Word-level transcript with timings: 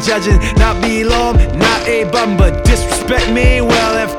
judging, 0.00 0.38
not 0.56 0.80
below 0.80 1.30
'em, 1.30 1.36
not 1.58 1.80
a 1.86 2.04
bum, 2.04 2.36
but 2.36 2.64
disrespect 2.64 3.28
me. 3.30 3.60
Well, 3.60 3.94
if 4.04 4.10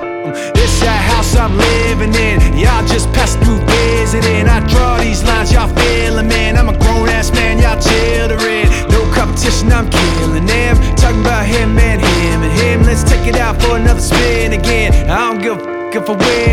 this 0.53 0.79
that 0.81 1.01
house 1.11 1.35
I'm 1.35 1.57
living 1.57 2.13
in, 2.13 2.37
y'all 2.57 2.85
just 2.87 3.11
pass 3.13 3.35
through 3.41 3.61
visiting. 3.73 4.47
I 4.47 4.59
draw 4.67 4.97
these 4.99 5.23
lines, 5.23 5.51
y'all 5.51 5.71
feeling, 5.81 6.27
man. 6.27 6.57
I'm 6.57 6.69
a 6.69 6.77
grown 6.77 7.09
ass 7.09 7.31
man, 7.31 7.59
y'all 7.59 7.79
children. 7.81 8.69
No 8.89 9.01
competition, 9.17 9.71
I'm 9.71 9.89
killing 9.89 10.45
them. 10.45 10.77
Talking 10.95 11.21
about 11.21 11.45
him 11.45 11.77
and 11.79 11.99
him 12.01 12.43
and 12.43 12.53
him. 12.61 12.83
Let's 12.83 13.03
take 13.03 13.25
it 13.27 13.37
out 13.37 13.61
for 13.61 13.75
another 13.77 14.01
spin 14.01 14.53
again. 14.53 14.89
I 15.09 15.17
don't 15.27 15.41
give 15.41 15.57
a 15.57 15.61
f- 15.61 15.67
if 15.93 16.09
I 16.09 16.13
win 16.15 16.50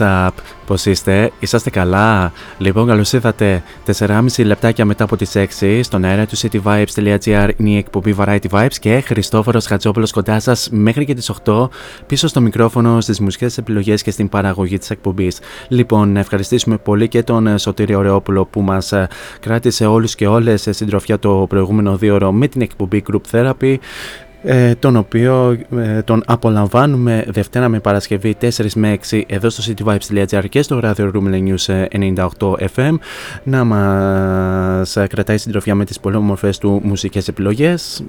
up? 0.00 0.28
Πώς 0.66 0.86
είστε; 0.86 1.30
Είσαστε 1.38 1.70
καλά; 1.70 2.32
Λοιπόν, 2.58 2.86
καλώς 2.86 3.12
ήρθατε 3.12 3.62
4,5 3.98 4.44
λεπτάκια 4.44 4.84
μετά 4.84 5.04
από 5.04 5.16
τις 5.16 5.32
6 5.60 5.80
στον 5.82 6.04
αέρα 6.04 6.26
του 6.26 6.36
cityvibes.gr 6.36 7.50
είναι 7.56 7.70
η 7.70 7.76
εκπομπή 7.76 8.14
Variety 8.18 8.48
Vibes 8.50 8.74
και 8.80 9.00
Χριστόφορος 9.00 9.66
Χατζόπουλος 9.66 10.12
κοντά 10.12 10.40
σας 10.40 10.68
μέχρι 10.72 11.04
και 11.04 11.14
τις 11.14 11.30
8 11.44 11.68
πίσω 12.06 12.28
στο 12.28 12.40
μικρόφωνο 12.40 13.00
στις 13.00 13.20
μουσικές 13.20 13.58
επιλογές 13.58 14.02
και 14.02 14.10
στην 14.10 14.28
παραγωγή 14.28 14.78
της 14.78 14.90
εκπομπής. 14.90 15.38
Λοιπόν, 15.68 16.12
να 16.12 16.20
ευχαριστήσουμε 16.20 16.76
πολύ 16.76 17.08
και 17.08 17.22
τον 17.22 17.46
ε, 17.46 17.58
Σωτήριο 17.58 18.00
Ρεόπουλο 18.00 18.44
που 18.44 18.60
μας 18.60 18.92
ε, 18.92 19.08
κράτησε 19.40 19.86
όλους 19.86 20.14
και 20.14 20.26
όλες 20.26 20.62
σε 20.62 20.72
συντροφιά 20.72 21.18
το 21.18 21.46
προηγούμενο 21.48 21.96
δύο 21.96 22.14
ώρο 22.14 22.32
με 22.32 22.48
την 22.48 22.60
εκπομπή 22.60 23.02
Group 23.10 23.20
Therapy 23.30 23.76
ε, 24.44 24.74
τον 24.74 24.96
οποίο 24.96 25.58
ε, 25.76 26.02
τον 26.02 26.22
απολαμβάνουμε 26.26 27.24
Δευτέρα 27.28 27.68
με 27.68 27.80
Παρασκευή 27.80 28.36
4 28.40 28.48
με 28.74 28.98
6 29.10 29.20
εδώ 29.26 29.50
στο 29.50 29.72
cityvibes.gr 29.72 30.44
και 30.48 30.62
στο 30.62 30.80
Radio 30.82 31.10
Room 31.12 31.48
News 31.48 31.74
ε, 31.74 32.14
98 32.38 32.52
FM 32.74 32.98
να 33.42 33.64
μας 33.64 34.96
ε, 34.96 35.06
κρατάει 35.06 35.38
συντροφιά 35.38 35.74
με 35.74 35.84
τις 35.84 36.00
πολύ 36.00 36.16
όμορφες 36.16 36.58
του 36.58 36.80
μουσικές 36.84 37.28
επιλογές 37.28 38.04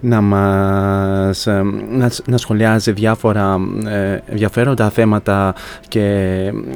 να 0.00 0.20
μας 0.20 1.46
ε, 1.46 1.62
να, 1.90 2.10
να 2.26 2.36
σχολιάζει 2.36 2.92
διάφορα 2.92 3.56
ε, 3.86 4.18
ενδιαφέροντα 4.26 4.90
θέματα 4.90 5.54
και 5.88 6.32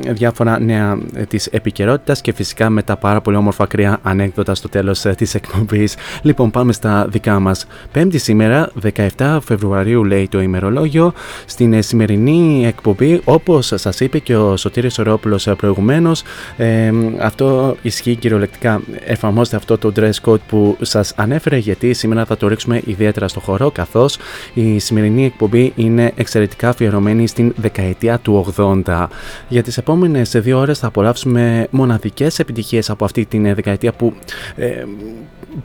διάφορα 0.09 0.61
νέα 0.61 0.99
ε, 1.15 1.23
της 1.23 1.47
επικαιρότητας 1.47 2.21
και 2.21 2.33
φυσικά 2.33 2.71
με 2.71 2.83
τα 2.83 2.97
πάρα 2.97 3.21
πολύ 3.21 3.37
όμορφα 3.37 3.67
κρύα 3.67 3.99
ανέκδοτα 4.03 4.55
στο 4.55 4.69
τέλος 4.69 5.05
ε, 5.05 5.15
της 5.15 5.35
εκπομπής. 5.35 5.97
Λοιπόν 6.23 6.51
πάμε 6.51 6.73
στα 6.73 7.07
δικά 7.09 7.41
μας. 7.41 7.67
Πέμπτη 7.93 8.19
σήμερα 8.19 8.71
17 9.17 9.39
Φεβρουαρίου 9.45 10.05
λέει 10.05 10.29
το 10.29 10.41
ημερολόγιο 10.41 11.13
στην 11.47 11.73
ε, 11.73 11.83
σημερινή 11.83 12.67
εκπομπή 12.67 13.21
όπως 13.25 13.73
σας 13.75 14.01
είπε 14.01 14.19
και 14.19 14.37
ο 14.37 14.57
Σωτήρης 14.57 14.99
Ορόπουλος 14.99 15.47
ε, 15.47 15.55
προηγουμένως 15.55 16.23
ε, 16.57 16.93
αυτό 17.21 17.77
ισχύει 17.83 18.15
κυριολεκτικά 18.15 18.81
εφαρμόστε 19.05 19.57
αυτό 19.57 19.79
το 19.79 19.93
dress 19.97 20.31
code 20.31 20.41
που 20.49 20.77
σας 20.81 21.13
ανέφερε 21.17 21.57
γιατί 21.57 21.95
σήμερα 21.95 22.25
θα 22.25 22.37
το 22.37 22.49
ρίξουμε 22.49 22.83
ιδιαίτερα 22.85 23.29
στο 23.29 23.41
χώρο 23.41 23.71
καθώς 23.71 24.19
η 24.55 24.79
σημερινή 24.79 25.25
εκπομπή 25.25 25.73
είναι 25.77 26.13
εξαιρετικά 26.17 26.69
αφιερωμένη 26.69 27.27
στην 27.27 27.53
δεκαετία 27.57 28.19
του 28.19 28.55
80. 28.57 29.07
Για 29.49 29.63
τις 29.63 29.79
επόμενες 29.79 30.31
δύο 30.31 30.59
ώρες 30.59 30.79
θα 30.79 30.87
απολαύσουμε 30.87 31.67
μοναδικές 31.71 32.39
επιτυχίες 32.39 32.91
από 32.91 33.05
αυτή 33.05 33.25
την 33.25 33.55
δεκαετία 33.55 33.93
που 33.93 34.15
ε, 34.57 34.85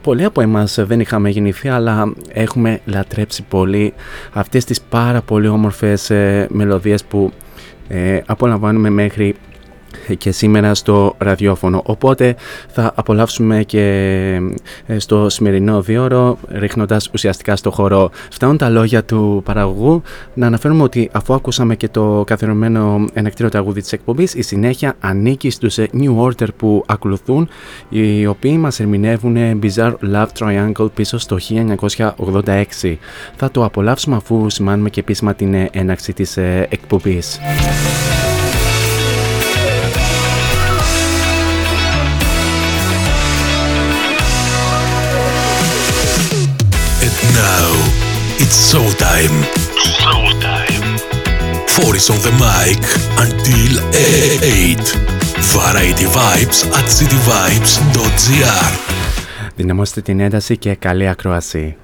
πολλοί 0.02 0.24
από 0.24 0.40
εμάς 0.40 0.78
δεν 0.80 1.00
είχαμε 1.00 1.30
γεννηθεί 1.30 1.68
αλλά 1.68 2.12
έχουμε 2.32 2.80
λατρέψει 2.84 3.42
πολύ 3.42 3.92
αυτές 4.32 4.64
τις 4.64 4.80
πάρα 4.80 5.20
πολύ 5.20 5.48
όμορφες 5.48 6.10
ε, 6.10 6.46
μελωδίες 6.50 7.04
που 7.04 7.32
ε, 7.88 8.20
απολαμβάνουμε 8.26 8.90
μέχρι 8.90 9.34
και 10.18 10.30
σήμερα 10.30 10.74
στο 10.74 11.14
ραδιόφωνο. 11.18 11.82
Οπότε 11.84 12.36
θα 12.68 12.92
απολαύσουμε 12.94 13.62
και 13.62 13.82
ε, 14.86 14.98
στο 14.98 15.28
σημερινό 15.28 15.82
δίωρο 15.82 16.38
ρίχνοντας 16.48 17.10
ουσιαστικά 17.12 17.56
στο 17.56 17.70
χώρο. 17.70 18.10
Φτάνουν 18.30 18.56
τα 18.56 18.68
λόγια 18.68 19.04
του 19.04 19.42
παραγωγού 19.44 20.02
να 20.34 20.46
αναφέρουμε 20.46 20.82
ότι 20.82 21.10
αφού 21.12 21.34
ακούσαμε 21.34 21.76
και 21.76 21.88
το 21.88 22.24
καθιερωμένο 22.26 23.04
ενακτήριο 23.12 23.50
τραγούδι 23.50 23.80
της 23.80 23.92
εκπομπής 23.92 24.34
η 24.34 24.42
συνέχεια 24.42 24.94
ανήκει 25.00 25.50
στους 25.50 25.78
ε, 25.78 25.88
New 25.92 26.16
Order 26.18 26.48
που 26.56 26.84
ακολουθούν 26.86 27.48
οι 27.88 28.26
οποίοι 28.26 28.56
μας 28.60 28.80
ερμηνεύουν 28.80 29.36
Bizarre 29.62 29.94
Love 30.14 30.26
Triangle 30.38 30.90
πίσω 30.94 31.18
στο 31.18 31.36
1986. 32.82 32.96
Θα 33.36 33.50
το 33.50 33.64
απολαύσουμε 33.64 34.16
αφού 34.16 34.50
σημάνουμε 34.50 34.90
και 34.90 35.00
επίσημα 35.00 35.34
την 35.34 35.54
ε, 35.54 35.68
έναρξη 35.72 36.12
της 36.12 36.36
εκπομπής. 36.68 37.38
It's 48.44 48.58
showtime. 48.70 49.36
Showtime. 49.98 50.84
Four 51.74 51.92
is 51.96 52.08
on 52.14 52.20
the 52.26 52.32
mic 52.44 52.82
until 53.24 53.72
8. 53.92 54.78
Variety 55.56 56.06
Vibes 56.16 56.58
at 56.78 56.86
cityvibes.gr 56.96 58.72
Δυναμώστε 59.56 60.00
την 60.00 60.20
ένταση 60.20 60.56
και 60.56 60.74
καλή 60.74 61.08
ακρόαση. 61.08 61.76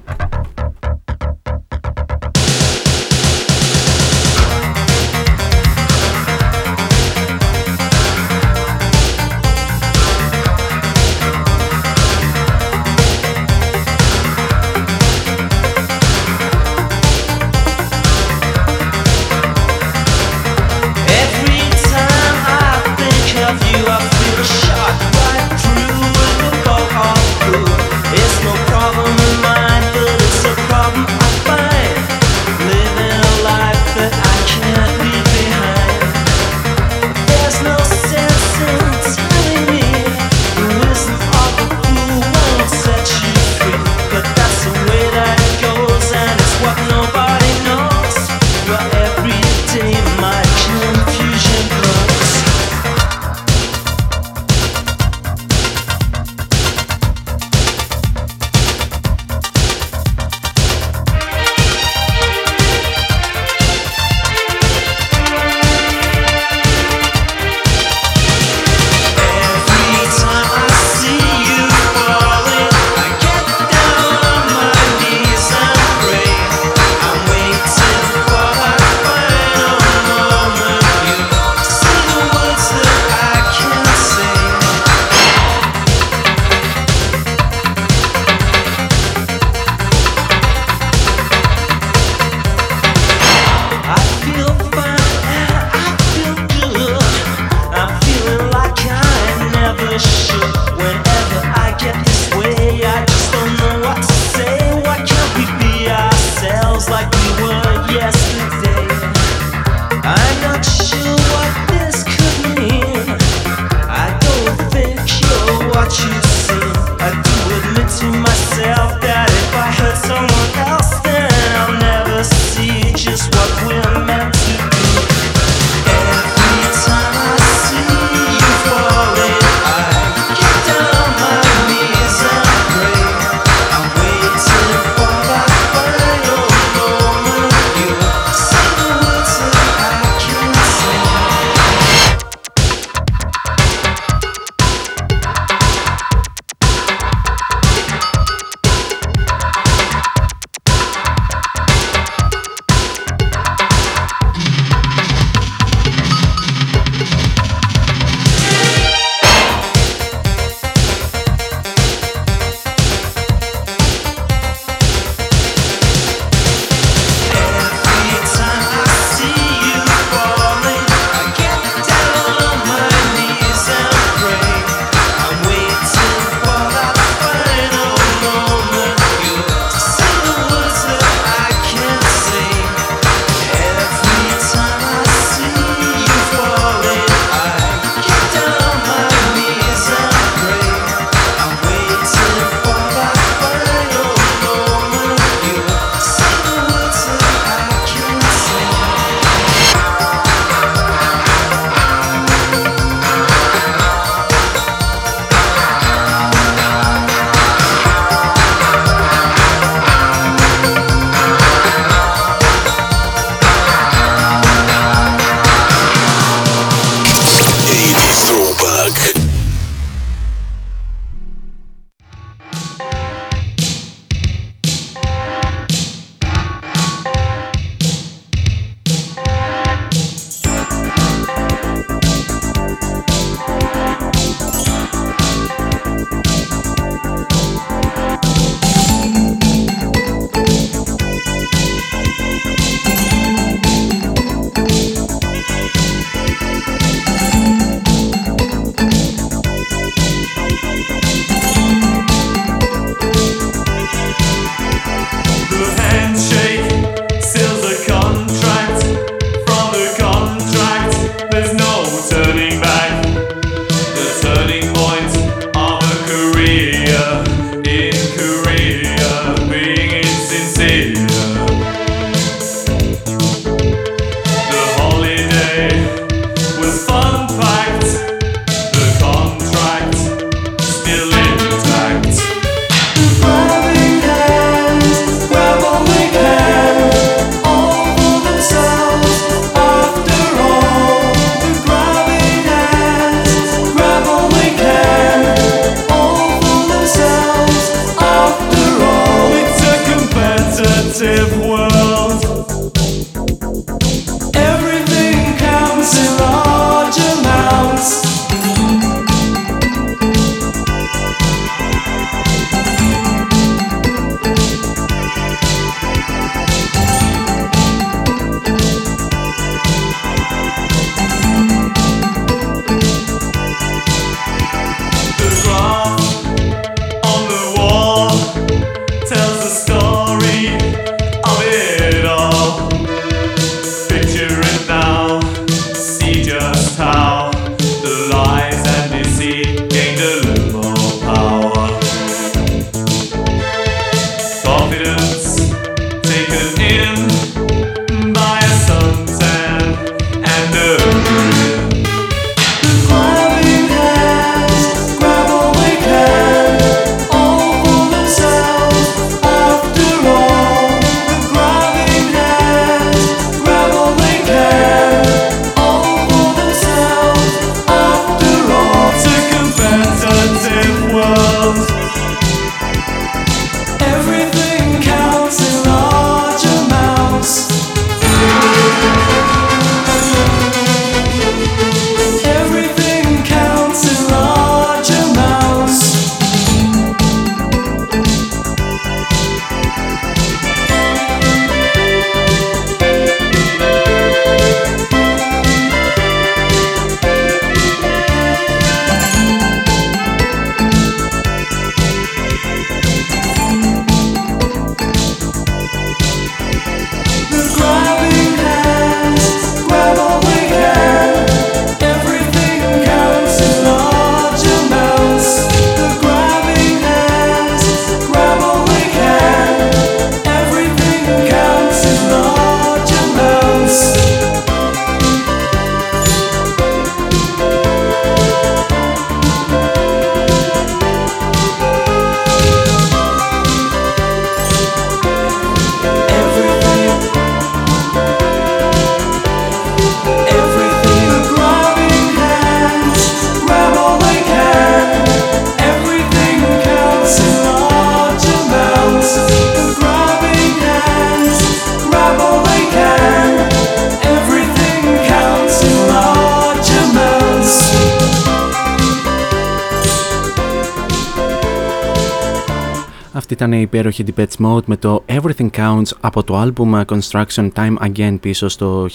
Ήταν 463.70 463.79
η 463.79 463.79
υπέροχη 463.90 464.04
Depeche 464.38 464.46
Mode 464.46 464.64
με 464.64 464.76
το 464.76 465.04
Everything 465.06 465.50
Counts 465.56 465.90
από 466.00 466.22
το 466.22 466.42
album 466.42 466.84
Construction 466.84 467.48
Time 467.54 467.74
Again 467.76 468.16
πίσω 468.20 468.48
στο 468.48 468.86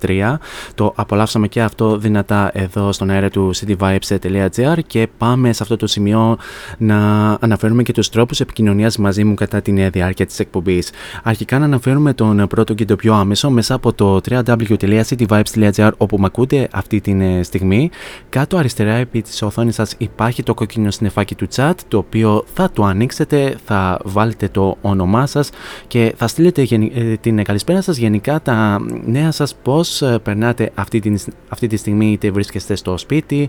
1983. 0.00 0.34
Το 0.74 0.92
απολαύσαμε 0.96 1.48
και 1.48 1.62
αυτό 1.62 1.96
δυνατά 1.98 2.50
εδώ 2.52 2.92
στον 2.92 3.10
αέρα 3.10 3.30
του 3.30 3.50
cityvibes.gr 3.54 4.78
και 4.86 5.08
πάμε 5.18 5.52
σε 5.52 5.62
αυτό 5.62 5.76
το 5.76 5.86
σημείο 5.86 6.36
να 6.78 7.30
αναφέρουμε 7.40 7.82
και 7.82 7.92
τους 7.92 8.08
τρόπους 8.08 8.40
επικοινωνίας 8.40 8.96
μαζί 8.96 9.24
μου 9.24 9.34
κατά 9.34 9.60
την 9.60 9.90
διάρκεια 9.90 10.26
της 10.26 10.38
εκπομπής. 10.38 10.90
Αρχικά 11.22 11.58
να 11.58 11.64
αναφέρουμε 11.64 12.12
τον 12.12 12.46
πρώτο 12.48 12.74
και 12.74 12.84
το 12.84 12.96
πιο 12.96 13.14
άμεσο 13.14 13.50
μέσα 13.50 13.74
από 13.74 13.92
το 13.92 14.20
www.cityvibes.gr 14.28 15.90
όπου 15.96 16.18
με 16.18 16.26
ακούτε 16.26 16.68
αυτή 16.72 17.00
τη 17.00 17.42
στιγμή. 17.42 17.90
Κάτω 18.28 18.56
αριστερά 18.56 18.92
επί 18.92 19.22
της 19.22 19.42
οθόνης 19.42 19.74
σας 19.74 19.94
υπάρχει 19.98 20.42
το 20.42 20.54
κόκκινο 20.54 20.90
συνεφάκι 20.90 21.34
του 21.34 21.46
chat 21.54 21.72
το 21.88 21.98
οποίο 21.98 22.44
θα 22.54 22.70
το 22.70 22.84
ανοίξετε, 22.84 23.37
θα 23.64 24.00
βάλετε 24.04 24.48
το 24.48 24.76
όνομά 24.80 25.26
σας 25.26 25.50
και 25.86 26.14
θα 26.16 26.26
στείλετε 26.26 26.66
ε, 26.94 27.16
την 27.16 27.44
καλησπέρα 27.44 27.80
σας. 27.80 27.96
Γενικά 27.96 28.40
τα 28.42 28.80
νέα 29.04 29.30
σας 29.30 29.54
πώς 29.62 30.02
ε, 30.02 30.18
περνάτε 30.22 30.70
αυτή, 30.74 31.00
την, 31.00 31.18
αυτή 31.48 31.66
τη 31.66 31.76
στιγμή 31.76 32.12
είτε 32.12 32.30
βρίσκεστε 32.30 32.74
στο 32.74 32.98
σπίτι 32.98 33.48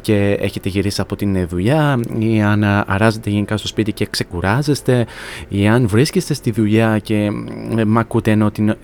και 0.00 0.36
έχετε 0.40 0.68
γυρίσει 0.68 1.00
από 1.00 1.16
την 1.16 1.48
δουλειά 1.48 2.00
ή 2.18 2.42
αν 2.42 2.64
αράζετε 2.64 3.30
γενικά 3.30 3.56
στο 3.56 3.66
σπίτι 3.66 3.92
και 3.92 4.06
ξεκουράζεστε 4.10 5.06
ή 5.48 5.68
αν 5.68 5.88
βρίσκεστε 5.88 6.34
στη 6.34 6.50
δουλειά 6.50 6.98
και 6.98 7.30
ε, 7.76 7.84
μ' 7.84 7.98
ακούτε 7.98 8.30
ενώ, 8.30 8.50
την, 8.50 8.76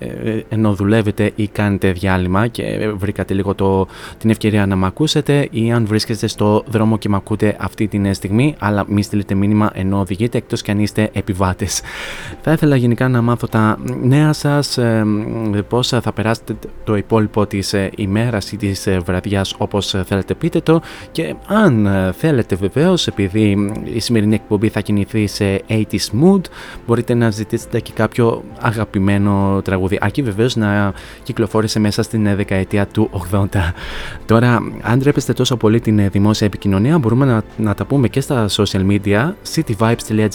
ενώ 0.49 0.73
δουλεύετε 0.73 1.31
ή 1.35 1.47
κάνετε 1.47 1.91
διάλειμμα 1.91 2.47
και 2.47 2.93
βρήκατε 2.95 3.33
λίγο 3.33 3.55
το, 3.55 3.87
την 4.17 4.29
ευκαιρία 4.29 4.65
να 4.65 4.75
μ' 4.75 4.85
ακούσετε 4.85 5.47
ή 5.51 5.71
αν 5.71 5.85
βρίσκεστε 5.85 6.27
στο 6.27 6.63
δρόμο 6.67 6.97
και 6.97 7.09
μ' 7.09 7.15
ακούτε 7.15 7.55
αυτή 7.59 7.87
τη 7.87 8.13
στιγμή 8.13 8.55
αλλά 8.59 8.85
μη 8.87 9.03
στείλετε 9.03 9.35
μήνυμα 9.35 9.71
ενώ 9.73 9.99
οδηγείτε 9.99 10.36
εκτός 10.37 10.61
και 10.61 10.71
αν 10.71 10.79
είστε 10.79 11.09
επιβάτες. 11.13 11.81
Θα 12.41 12.51
ήθελα 12.51 12.75
γενικά 12.75 13.07
να 13.07 13.21
μάθω 13.21 13.47
τα 13.47 13.77
νέα 14.01 14.33
σας, 14.33 14.77
ε, 14.77 15.05
πώς 15.67 15.87
θα 15.87 16.11
περάσετε 16.13 16.55
το 16.83 16.95
υπόλοιπο 16.95 17.45
της 17.45 17.73
ε, 17.73 17.91
ημέρας 17.95 18.51
ή 18.51 18.57
της 18.57 18.87
ε, 18.87 18.99
βραδιάς 19.05 19.55
όπως 19.57 19.95
θέλετε 20.05 20.33
πείτε 20.33 20.59
το 20.59 20.81
και 21.11 21.35
αν 21.47 21.89
θέλετε 22.17 22.55
βεβαίως 22.55 23.07
επειδή 23.07 23.71
η 23.93 23.99
σημερινή 23.99 24.35
εκπομπή 24.35 24.69
θα 24.69 24.81
κινηθεί 24.81 25.27
σε 25.27 25.61
80s 25.69 26.23
mood 26.23 26.41
μπορείτε 26.87 27.13
να 27.13 27.29
ζητήσετε 27.29 27.79
και 27.79 27.91
κάποιο 27.95 28.43
αγαπημένο 28.59 29.61
τραγούδι 29.63 29.97
αρκεί 30.01 30.21
βεβαίως 30.21 30.55
να 30.55 30.93
κυκλοφόρησε 31.23 31.79
μέσα 31.79 32.03
στην 32.03 32.35
δεκαετία 32.35 32.87
του 32.87 33.09
80. 33.31 33.45
Τώρα 34.25 34.63
αν 34.81 34.99
τρέπεστε 34.99 35.33
τόσο 35.33 35.57
πολύ 35.57 35.79
την 35.79 36.09
δημόσια 36.09 36.47
επικοινωνία 36.47 36.97
μπορούμε 36.97 37.25
να, 37.25 37.43
να 37.57 37.73
τα 37.73 37.85
πούμε 37.85 38.07
και 38.07 38.21
στα 38.21 38.45
social 38.49 38.87
media 38.89 39.31
cityvibes.gr 39.55 40.26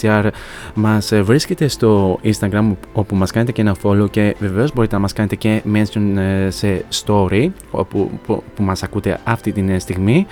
μας 0.73 1.11
βρίσκεται 1.13 1.67
στο 1.67 2.19
Instagram 2.23 2.71
όπου 2.93 3.15
μας 3.15 3.31
κάνετε 3.31 3.51
και 3.51 3.61
ένα 3.61 3.75
follow 3.83 4.09
και 4.09 4.35
βεβαίως 4.39 4.73
μπορείτε 4.73 4.95
να 4.95 5.01
μας 5.01 5.13
κάνετε 5.13 5.35
και 5.35 5.61
mention 5.73 6.17
ε, 6.17 6.49
σε 6.49 6.85
story 7.05 7.49
όπου, 7.71 8.11
που, 8.25 8.43
που 8.55 8.63
μας 8.63 8.83
ακούτε 8.83 9.19
αυτή 9.23 9.51
τη 9.51 9.79
στιγμή 9.79 10.25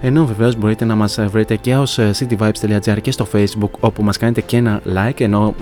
ενώ 0.00 0.26
βεβαίως 0.26 0.56
μπορείτε 0.56 0.84
να 0.84 0.94
μας 0.94 1.18
βρείτε 1.30 1.56
και 1.56 1.76
ως 1.76 1.98
cityvibes.gr 1.98 3.00
και 3.02 3.10
στο 3.10 3.26
facebook 3.32 3.70
όπου 3.80 4.02
μας 4.02 4.16
κάνετε 4.16 4.40
και 4.40 4.56
ένα 4.56 4.80
like 4.94 5.20
ενώ 5.20 5.54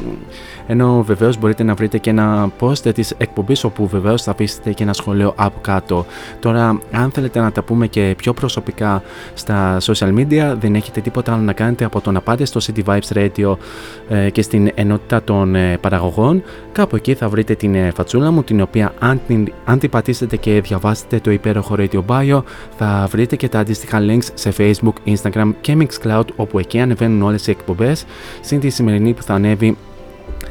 ενώ 0.67 1.03
βεβαίω 1.03 1.33
μπορείτε 1.41 1.63
να 1.63 1.75
βρείτε 1.75 1.99
και 1.99 2.11
ένα 2.11 2.51
post 2.61 2.95
τη 2.95 3.09
εκπομπή 3.19 3.55
όπου 3.63 3.87
βεβαίω 3.87 4.19
θα 4.19 4.31
αφήσετε 4.31 4.73
και 4.73 4.83
ένα 4.83 4.93
σχολείο 4.93 5.33
από 5.37 5.61
κάτω. 5.61 6.07
Τώρα, 6.41 6.79
αν 6.93 7.11
θέλετε 7.11 7.41
να 7.41 7.53
τα 7.53 7.63
πούμε 7.63 7.87
και 7.87 8.15
πιο 8.17 8.33
προσωπικά 8.33 9.03
στα 9.35 9.79
social 9.81 10.15
media, 10.15 10.57
δεν 10.59 10.75
έχετε 10.75 11.01
τίποτα 11.01 11.33
άλλο 11.33 11.43
να 11.43 11.53
κάνετε 11.53 11.85
από 11.85 12.01
το 12.01 12.11
να 12.11 12.21
πάτε 12.21 12.45
στο 12.45 12.61
City 12.63 12.85
Vibes 12.85 13.17
Radio 13.17 13.44
ε, 14.09 14.31
και 14.31 14.43
στην 14.43 14.71
ενότητα 14.75 15.23
των 15.23 15.55
ε, 15.55 15.79
παραγωγών. 15.81 16.43
Κάπου 16.73 16.97
εκεί 16.97 17.15
θα 17.15 17.29
βρείτε 17.29 17.55
την 17.55 17.75
ε, 17.75 17.91
φατσούλα 17.95 18.31
μου, 18.31 18.43
την 18.43 18.61
οποία 18.61 18.93
αν 18.99 19.21
την, 19.27 19.53
αν 19.65 19.79
την 19.79 19.91
πατήσετε 19.91 20.37
και 20.37 20.61
διαβάσετε 20.61 21.21
το 21.21 21.31
υπέροχο 21.31 21.75
Radio 21.79 22.01
Bio, 22.07 22.43
θα 22.77 23.07
βρείτε 23.11 23.37
και 23.37 23.49
τα 23.49 23.59
αντίστοιχα 23.59 23.99
links 24.01 24.29
σε 24.35 24.53
Facebook, 24.59 25.13
Instagram 25.15 25.51
και 25.61 25.77
Mixcloud, 25.79 26.27
όπου 26.37 26.59
εκεί 26.59 26.81
ανεβαίνουν 26.81 27.23
όλες 27.23 27.47
οι 27.47 27.51
εκπομπές, 27.51 28.05
συν 28.41 28.61
τη 28.61 28.69
σημερινή 28.69 29.13
που 29.13 29.23
θα 29.23 29.35
ανέβει 29.35 29.77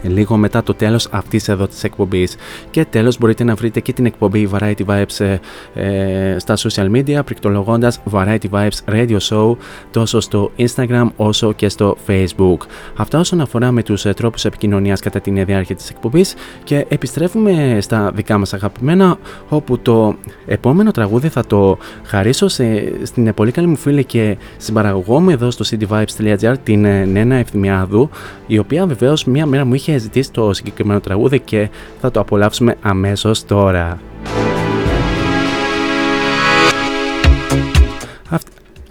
λίγο 0.03 0.37
μετά 0.37 0.63
το 0.63 0.73
τέλος 0.73 1.07
αυτής 1.11 1.47
εδώ 1.47 1.67
της 1.67 1.83
εκπομπής. 1.83 2.35
Και 2.69 2.85
τέλος 2.85 3.17
μπορείτε 3.17 3.43
να 3.43 3.55
βρείτε 3.55 3.79
και 3.79 3.93
την 3.93 4.05
εκπομπή 4.05 4.49
Variety 4.53 4.85
Vibes 4.85 5.37
ε, 5.73 6.35
στα 6.37 6.55
social 6.57 6.91
media 6.91 7.19
πληκτρολογώντας 7.25 7.99
Variety 8.11 8.49
Vibes 8.51 8.93
Radio 8.93 9.17
Show 9.29 9.55
τόσο 9.91 10.19
στο 10.19 10.51
Instagram 10.57 11.07
όσο 11.15 11.53
και 11.53 11.69
στο 11.69 11.97
Facebook. 12.07 12.57
Αυτά 12.97 13.19
όσον 13.19 13.41
αφορά 13.41 13.71
με 13.71 13.83
τους 13.83 14.05
ε, 14.05 14.13
τρόπους 14.13 14.45
επικοινωνίας 14.45 14.99
κατά 14.99 15.19
την 15.19 15.45
διάρκεια 15.45 15.75
της 15.75 15.89
εκπομπής 15.89 16.33
και 16.63 16.85
επιστρέφουμε 16.89 17.77
στα 17.81 18.11
δικά 18.15 18.37
μας 18.37 18.53
αγαπημένα 18.53 19.17
όπου 19.49 19.79
το 19.79 20.15
επόμενο 20.45 20.91
τραγούδι 20.91 21.27
θα 21.27 21.45
το 21.45 21.77
χαρίσω 22.05 22.47
σε, 22.47 22.93
στην 23.05 23.33
πολύ 23.33 23.51
καλή 23.51 23.67
μου 23.67 23.75
φίλη 23.75 24.03
και 24.03 24.37
συμπαραγωγό 24.57 25.19
μου 25.19 25.29
εδώ 25.29 25.51
στο 25.51 25.65
cityvibes.gr 25.69 26.53
την 26.63 26.85
ε, 26.85 27.05
Νένα 27.05 27.35
Ευθυμιάδου 27.35 28.09
η 28.47 28.57
οποία 28.57 28.85
βεβαίως 28.85 29.25
μία 29.25 29.45
μέρα 29.45 29.65
μου 29.65 29.73
είχε 29.73 29.92
ζητήσει 29.97 30.31
το 30.31 30.53
συγκεκριμένο 30.53 30.99
τραγούδι 30.99 31.39
και 31.39 31.69
θα 32.01 32.11
το 32.11 32.19
απολαύσουμε 32.19 32.75
αμέσως 32.81 33.45
τώρα. 33.45 33.99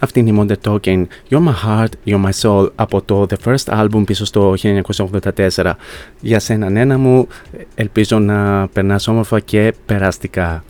Αυτή 0.02 0.20
είναι 0.20 0.30
η 0.30 0.38
Modern 0.40 0.70
Talking 0.70 1.04
You're 1.30 1.44
My 1.46 1.54
Heart, 1.66 1.88
You're 2.06 2.24
My 2.24 2.30
Soul 2.40 2.70
από 2.74 3.02
το 3.02 3.26
The 3.30 3.36
First 3.44 3.80
Album 3.80 4.02
πίσω 4.06 4.24
στο 4.24 4.54
1984. 4.62 5.72
Για 6.20 6.38
σένα 6.38 6.70
νένα 6.70 6.98
μου, 6.98 7.28
ελπίζω 7.74 8.18
να 8.18 8.68
περνάς 8.68 9.08
όμορφα 9.08 9.40
και 9.40 9.74
περαστικά. 9.86 10.64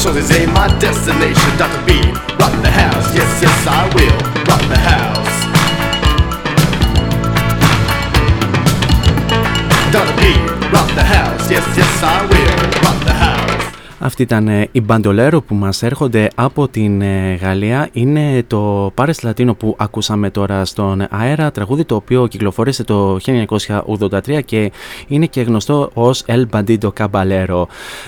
shows 0.00 0.14
this 0.14 0.30
ain't 0.32 0.52
my 0.52 0.66
destination. 0.78 1.50
Dr. 1.58 1.84
B, 1.84 2.00
rock 2.40 2.54
the 2.62 2.70
house. 2.70 3.14
Yes, 3.14 3.42
yes, 3.42 3.66
I 3.66 3.84
will 3.94 4.18
rock 4.48 4.62
the 4.72 4.78
house. 4.78 5.36
Dr. 9.92 10.16
B, 10.16 10.22
rock 10.72 10.88
the 10.94 11.04
house. 11.04 11.50
Yes, 11.50 11.66
yes, 11.76 12.02
I 12.02 12.22
will 12.22 12.56
rock 12.82 13.04
the 13.04 13.12
house. 13.12 13.29
Αυτή 14.02 14.22
ήταν 14.22 14.48
ε, 14.48 14.68
η 14.72 14.80
Μπαντολέρο 14.80 15.42
που 15.42 15.54
μας 15.54 15.82
έρχονται 15.82 16.30
από 16.34 16.68
την 16.68 17.02
ε, 17.02 17.34
Γαλλία. 17.34 17.88
Είναι 17.92 18.42
το 18.46 18.92
Paris 18.96 19.10
Latino 19.22 19.56
που 19.58 19.76
ακούσαμε 19.78 20.30
τώρα 20.30 20.64
στον 20.64 21.06
αέρα, 21.10 21.50
τραγούδι 21.50 21.84
το 21.84 21.94
οποίο 21.94 22.26
κυκλοφόρησε 22.26 22.84
το 22.84 23.18
1983 24.06 24.40
και 24.44 24.72
είναι 25.06 25.26
και 25.26 25.40
γνωστό 25.40 25.90
ως 25.94 26.24
El 26.26 26.44
Bandido 26.52 26.88
Caballero. 26.98 27.62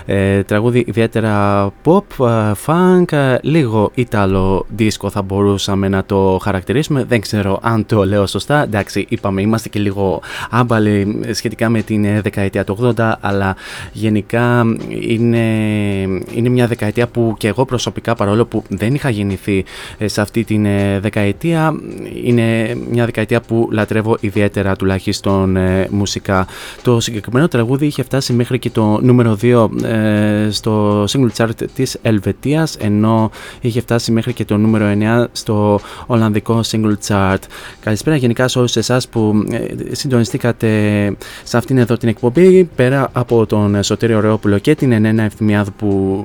Ε, 0.06 0.42
τραγούδι 0.42 0.84
ιδιαίτερα 0.86 1.66
pop, 1.84 2.26
ε, 2.26 2.52
funk, 2.66 3.36
λίγο 3.42 3.90
ιταλο 3.94 4.66
disco 4.78 5.10
θα 5.10 5.22
μπορούσαμε 5.22 5.88
να 5.88 6.04
το 6.04 6.38
χαρακτηρίσουμε. 6.42 7.04
Δεν 7.04 7.20
ξέρω 7.20 7.58
αν 7.62 7.86
το 7.86 8.04
λέω 8.04 8.26
σωστά. 8.26 8.62
Εντάξει, 8.62 9.06
είπαμε, 9.08 9.40
είμαστε 9.40 9.68
και 9.68 9.78
λίγο 9.78 10.20
άμπαλοι 10.50 11.20
σχετικά 11.32 11.68
με 11.68 11.82
την 11.82 12.22
δεκαετία 12.22 12.64
του 12.64 12.94
80, 12.96 13.12
αλλά 13.20 13.56
γενικά 13.92 14.64
είναι 14.88 15.46
είναι 16.34 16.48
μια 16.48 16.66
δεκαετία 16.66 17.06
που 17.06 17.34
και 17.38 17.48
εγώ 17.48 17.64
προσωπικά 17.64 18.14
παρόλο 18.14 18.44
που 18.44 18.62
δεν 18.68 18.94
είχα 18.94 19.10
γεννηθεί 19.10 19.64
ε, 19.98 20.08
σε 20.08 20.20
αυτή 20.20 20.44
τη 20.44 20.60
ε, 20.64 21.00
δεκαετία 21.00 21.74
είναι 22.24 22.76
μια 22.90 23.04
δεκαετία 23.04 23.40
που 23.40 23.68
λατρεύω 23.72 24.16
ιδιαίτερα 24.20 24.76
τουλάχιστον 24.76 25.56
ε, 25.56 25.86
μουσικά. 25.90 26.46
Το 26.82 27.00
συγκεκριμένο 27.00 27.48
τραγούδι 27.48 27.86
είχε 27.86 28.02
φτάσει 28.02 28.32
μέχρι 28.32 28.58
και 28.58 28.70
το 28.70 28.98
νούμερο 29.02 29.38
2 29.42 29.68
στο 30.50 31.04
single 31.04 31.30
chart 31.36 31.50
της 31.74 31.98
Ελβετίας 32.02 32.76
ενώ 32.76 33.30
είχε 33.60 33.80
φτάσει 33.80 34.12
μέχρι 34.12 34.32
και 34.32 34.44
το 34.44 34.56
νούμερο 34.56 34.92
9 35.22 35.24
στο 35.32 35.80
Ολλανδικό 36.06 36.60
single 36.70 36.94
chart. 37.08 37.38
Καλησπέρα 37.80 38.16
γενικά 38.16 38.48
σε 38.48 38.58
όλους 38.58 38.76
εσάς 38.76 39.08
που 39.08 39.44
συντονιστήκατε 39.90 40.68
σε 41.44 41.56
αυτήν 41.56 41.78
εδώ 41.78 41.96
την 41.96 42.08
εκπομπή 42.08 42.64
πέρα 42.64 43.08
από 43.12 43.46
τον 43.46 43.82
Σωτήριο 43.82 44.20
Ρεόπουλο 44.20 44.58
και 44.58 44.74
την 44.74 44.92
Ενένα 44.92 45.22
Ευθυμιάδου 45.22 45.71
που 45.76 46.24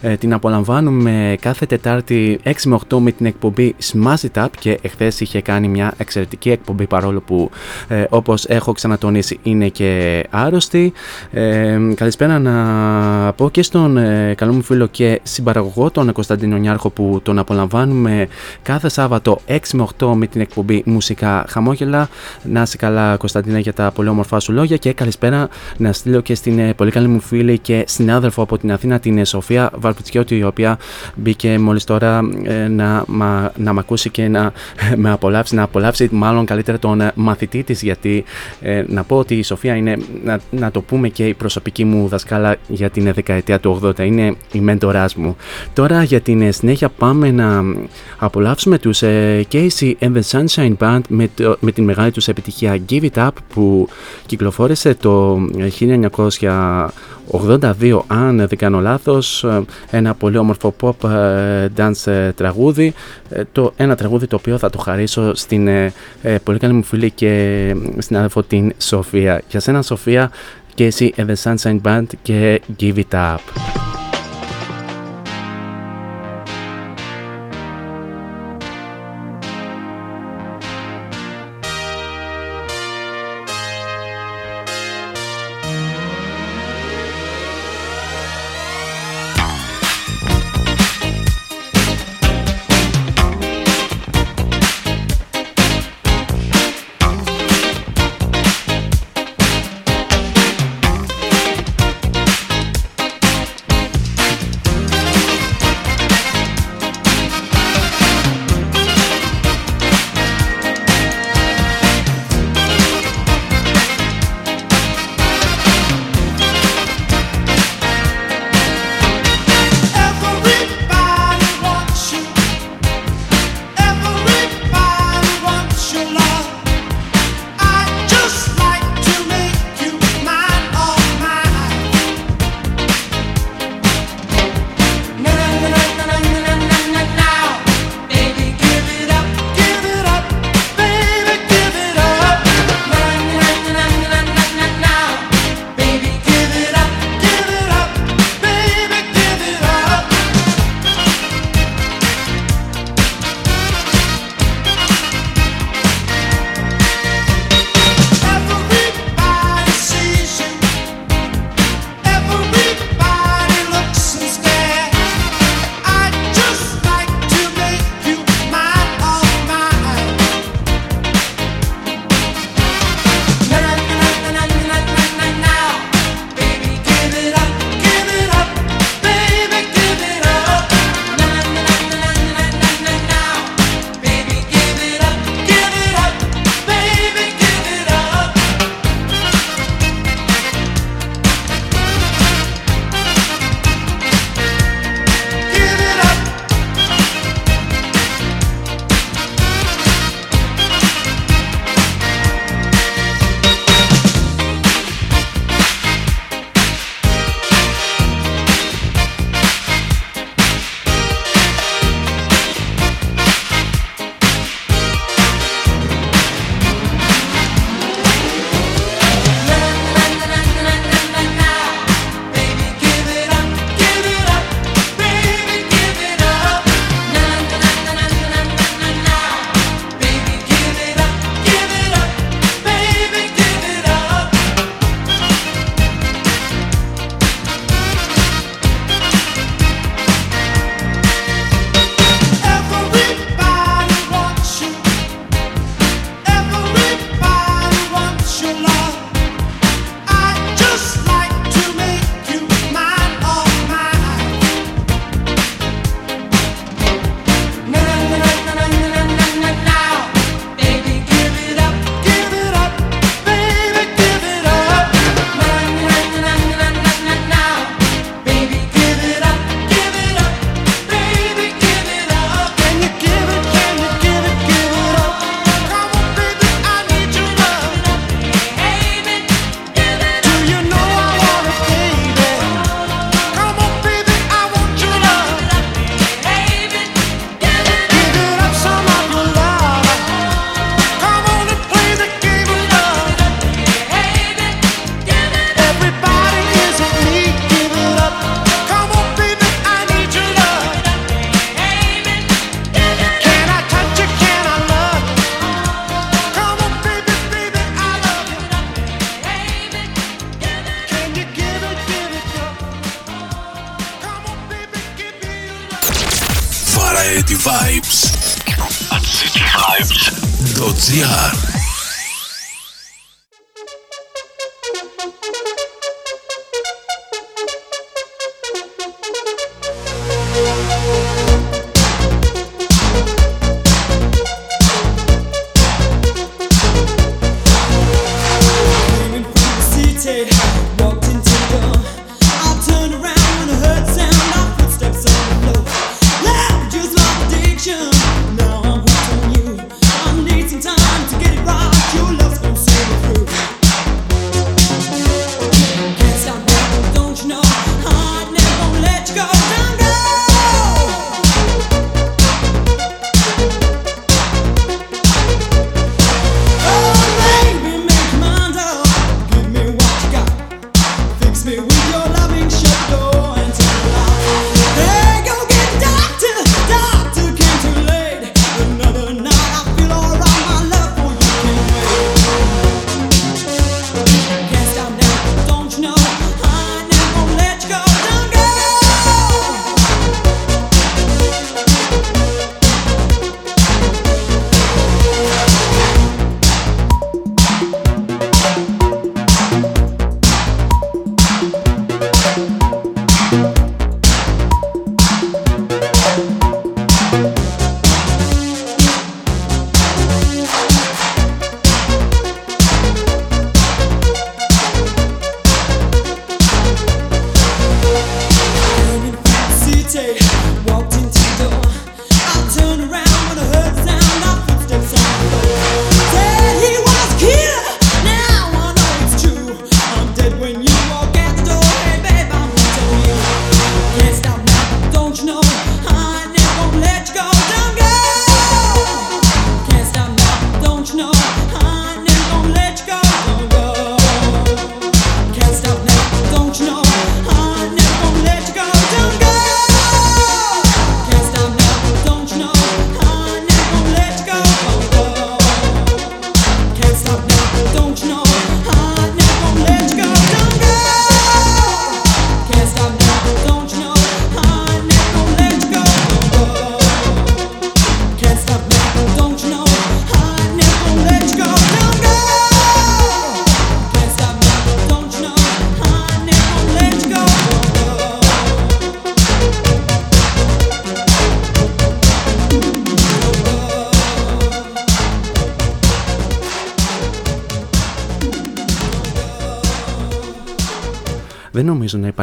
ε, 0.00 0.16
την 0.16 0.32
απολαμβάνουμε 0.32 1.36
κάθε 1.40 1.66
Τετάρτη 1.66 2.40
6 2.44 2.50
με 2.64 2.78
8 2.88 2.98
με 2.98 3.12
την 3.12 3.26
εκπομπή 3.26 3.74
Smash 3.92 4.28
It 4.32 4.42
Up 4.42 4.48
και 4.58 4.78
εχθές 4.82 5.20
είχε 5.20 5.40
κάνει 5.40 5.68
μια 5.68 5.94
εξαιρετική 5.96 6.50
εκπομπή 6.50 6.86
παρόλο 6.86 7.20
που 7.20 7.50
ε, 7.88 8.04
όπως 8.08 8.44
έχω 8.44 8.72
ξανατονίσει 8.72 9.38
είναι 9.42 9.68
και 9.68 10.24
άρρωστη. 10.30 10.92
Ε, 11.30 11.78
καλησπέρα 11.94 12.38
να 12.38 13.32
πω 13.32 13.50
και 13.50 13.62
στον 13.62 13.96
ε, 13.96 14.34
καλό 14.36 14.52
μου 14.52 14.62
φίλο 14.62 14.86
και 14.86 15.20
συμπαραγωγό 15.22 15.90
τον 15.90 16.12
Κωνσταντίνο 16.12 16.56
Νιάρχο 16.56 16.90
που 16.90 17.20
τον 17.22 17.38
απολαμβάνουμε 17.38 18.28
κάθε 18.62 18.88
Σάββατο 18.88 19.40
6 19.48 19.56
με 19.72 19.86
8 19.98 20.06
με 20.14 20.26
την 20.26 20.40
εκπομπή 20.40 20.82
Μουσικά 20.86 21.44
Χαμόγελα. 21.48 22.08
Να 22.42 22.62
είσαι 22.62 22.76
καλά 22.76 23.16
Κωνσταντίνα 23.16 23.58
για 23.58 23.72
τα 23.72 23.90
πολύ 23.90 24.08
όμορφά 24.08 24.40
σου 24.40 24.52
λόγια 24.52 24.76
και 24.76 24.92
καλησπέρα 24.92 25.48
να 25.76 25.92
στείλω 25.92 26.20
και 26.20 26.34
στην 26.34 26.58
ε, 26.58 26.74
πολύ 26.74 26.90
καλή 26.90 27.08
μου 27.08 27.20
φίλη 27.20 27.58
και 27.58 27.84
συνάδελφο 27.86 28.42
από 28.42 28.58
την 28.58 28.72
Αθήνα 28.72 28.83
την 29.00 29.24
Σοφία 29.24 29.70
Βαρπουτσιώτη, 29.74 30.36
η 30.36 30.44
οποία 30.44 30.78
μπήκε 31.14 31.58
μόλις 31.58 31.84
τώρα 31.84 32.20
ε, 32.42 32.68
να, 32.68 33.04
μα, 33.06 33.52
να 33.56 33.72
μ' 33.72 33.78
ακούσει 33.78 34.10
και 34.10 34.28
να 34.28 34.52
με 34.96 35.10
απολαύσει, 35.10 35.54
να 35.54 35.62
απολαύσει 35.62 36.08
μάλλον 36.12 36.44
καλύτερα 36.44 36.78
τον 36.78 37.00
ε, 37.00 37.12
μαθητή 37.14 37.62
της. 37.62 37.82
Γιατί 37.82 38.24
ε, 38.60 38.84
να 38.88 39.02
πω 39.02 39.16
ότι 39.16 39.34
η 39.34 39.42
Σοφία 39.42 39.74
είναι, 39.74 39.96
να, 40.24 40.40
να 40.50 40.70
το 40.70 40.80
πούμε 40.80 41.08
και 41.08 41.26
η 41.26 41.34
προσωπική 41.34 41.84
μου 41.84 42.08
δασκάλα 42.08 42.56
για 42.68 42.90
την 42.90 43.12
δεκαετία 43.12 43.60
του 43.60 43.80
80. 43.84 43.98
Είναι 43.98 44.36
η 44.52 44.60
μέντοράς 44.60 45.14
μου. 45.14 45.36
Τώρα 45.72 46.02
για 46.02 46.20
την 46.20 46.52
συνέχεια 46.52 46.88
πάμε 46.88 47.30
να 47.30 47.62
απολαύσουμε 48.18 48.78
τους 48.78 49.02
Casey 49.52 49.92
and 50.00 50.12
the 50.16 50.22
Sunshine 50.30 50.76
Band 50.78 51.00
με, 51.08 51.28
το, 51.34 51.56
με 51.60 51.72
την 51.72 51.84
μεγάλη 51.84 52.10
τους 52.10 52.28
επιτυχία 52.28 52.78
Give 52.88 53.08
It 53.12 53.26
Up 53.26 53.30
που 53.54 53.88
κυκλοφόρησε 54.26 54.94
το 54.94 55.38
1900 56.40 56.88
82 57.30 58.00
αν 58.06 58.36
δεν 58.36 58.58
κάνω 58.58 58.80
λάθος 58.80 59.46
ένα 59.90 60.14
πολύ 60.14 60.36
όμορφο 60.36 60.74
pop 60.80 61.10
ε, 61.10 61.68
dance 61.76 62.12
ε, 62.12 62.32
τραγούδι. 62.32 62.94
Ε, 63.28 63.42
το, 63.52 63.72
ένα 63.76 63.96
τραγούδι 63.96 64.26
το 64.26 64.36
οποίο 64.36 64.58
θα 64.58 64.70
το 64.70 64.78
χαρίσω 64.78 65.34
στην 65.34 65.68
πολύ 66.44 66.58
καλή 66.58 66.72
μου 66.72 66.82
φίλη 66.82 67.10
και 67.10 67.74
στην 67.98 68.16
αδερφό 68.16 68.42
την 68.42 68.72
Σοφία. 68.78 69.42
Για 69.48 69.60
σένα 69.60 69.82
Σοφία 69.82 70.30
και 70.74 70.84
εσύ 70.84 71.14
The 71.16 71.34
Sunshine 71.42 71.80
Band 71.82 72.06
και 72.22 72.60
Give 72.80 72.94
It 72.94 73.14
Up 73.14 74.03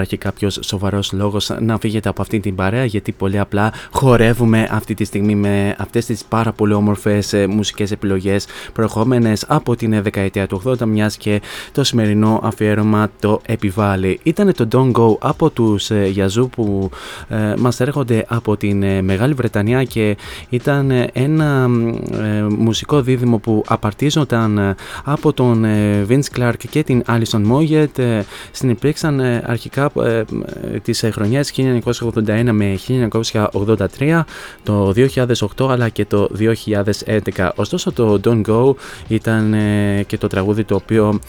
υπάρχει 0.01 0.29
κάποιος 0.29 0.59
σοβαρός 0.61 1.11
λόγος 1.11 1.51
να 1.59 1.77
φύγετε 1.77 2.09
από 2.09 2.21
αυτή 2.21 2.39
την 2.39 2.55
παρέα, 2.55 2.85
γιατί 2.85 3.11
πολύ 3.11 3.39
απλά 3.39 3.73
χορεύουμε 3.91 4.67
αυτή 4.71 4.93
τη 4.93 5.03
στιγμή 5.03 5.35
με 5.35 5.75
αυτές 5.77 6.05
τις 6.05 6.23
πάρα 6.23 6.51
πολύ 6.51 6.73
όμορφες 6.73 7.33
μουσικές 7.49 7.91
επιλογές 7.91 8.45
προερχόμενες 8.73 9.45
από 9.47 9.75
την 9.75 10.01
δεκαετία 10.03 10.47
του 10.47 10.61
80, 10.65 10.85
μιας 10.85 11.17
και 11.17 11.41
το 11.71 11.83
σημερινό 11.83 12.39
αφιέρωμα 12.43 13.09
το 13.19 13.41
επιβάλλει. 13.45 14.19
Ήταν 14.23 14.53
το 14.53 14.67
Don't 14.71 15.01
Go 15.01 15.17
από 15.19 15.49
τους 15.49 15.89
Yazoo 15.91 16.49
που 16.49 16.89
ε, 17.27 17.53
μας 17.57 17.79
έρχονται 17.79 18.25
από 18.27 18.57
την 18.57 18.83
ε, 18.83 19.01
Μεγάλη 19.01 19.33
Βρετανία 19.33 19.83
και 19.83 20.17
ήταν 20.49 20.91
ένα 21.13 21.69
ε, 22.11 22.41
μουσικό 22.57 23.01
δίδυμο 23.01 23.37
που 23.37 23.63
απαρτίζονταν 23.67 24.75
από 25.03 25.33
τον 25.33 25.63
ε, 25.63 26.05
Vince 26.09 26.37
Clark 26.37 26.53
και 26.69 26.83
την 26.83 27.03
Alison 27.07 27.51
Moyet. 27.51 27.97
Ε, 27.97 28.21
συνεπήρξαν 28.51 29.19
ε, 29.19 29.43
αρχικά 29.95 30.25
ε, 30.73 30.79
τις 30.79 31.03
ε, 31.03 31.11
χρονιές 31.11 31.53
1981 31.55 32.49
με 32.51 32.79
1983, 33.97 34.21
το 34.63 34.93
2008 35.57 35.69
αλλά 35.69 35.89
και 35.89 36.05
το 36.05 36.29
2011. 37.35 37.49
Ωστόσο 37.55 37.91
το 37.91 38.19
Don't 38.23 38.41
Go 38.45 38.73
ήταν 39.07 39.55
και 40.07 40.17
το 40.17 40.27
τραγούδι 40.27 40.63
το 40.63 40.75
οποίο 40.75 41.19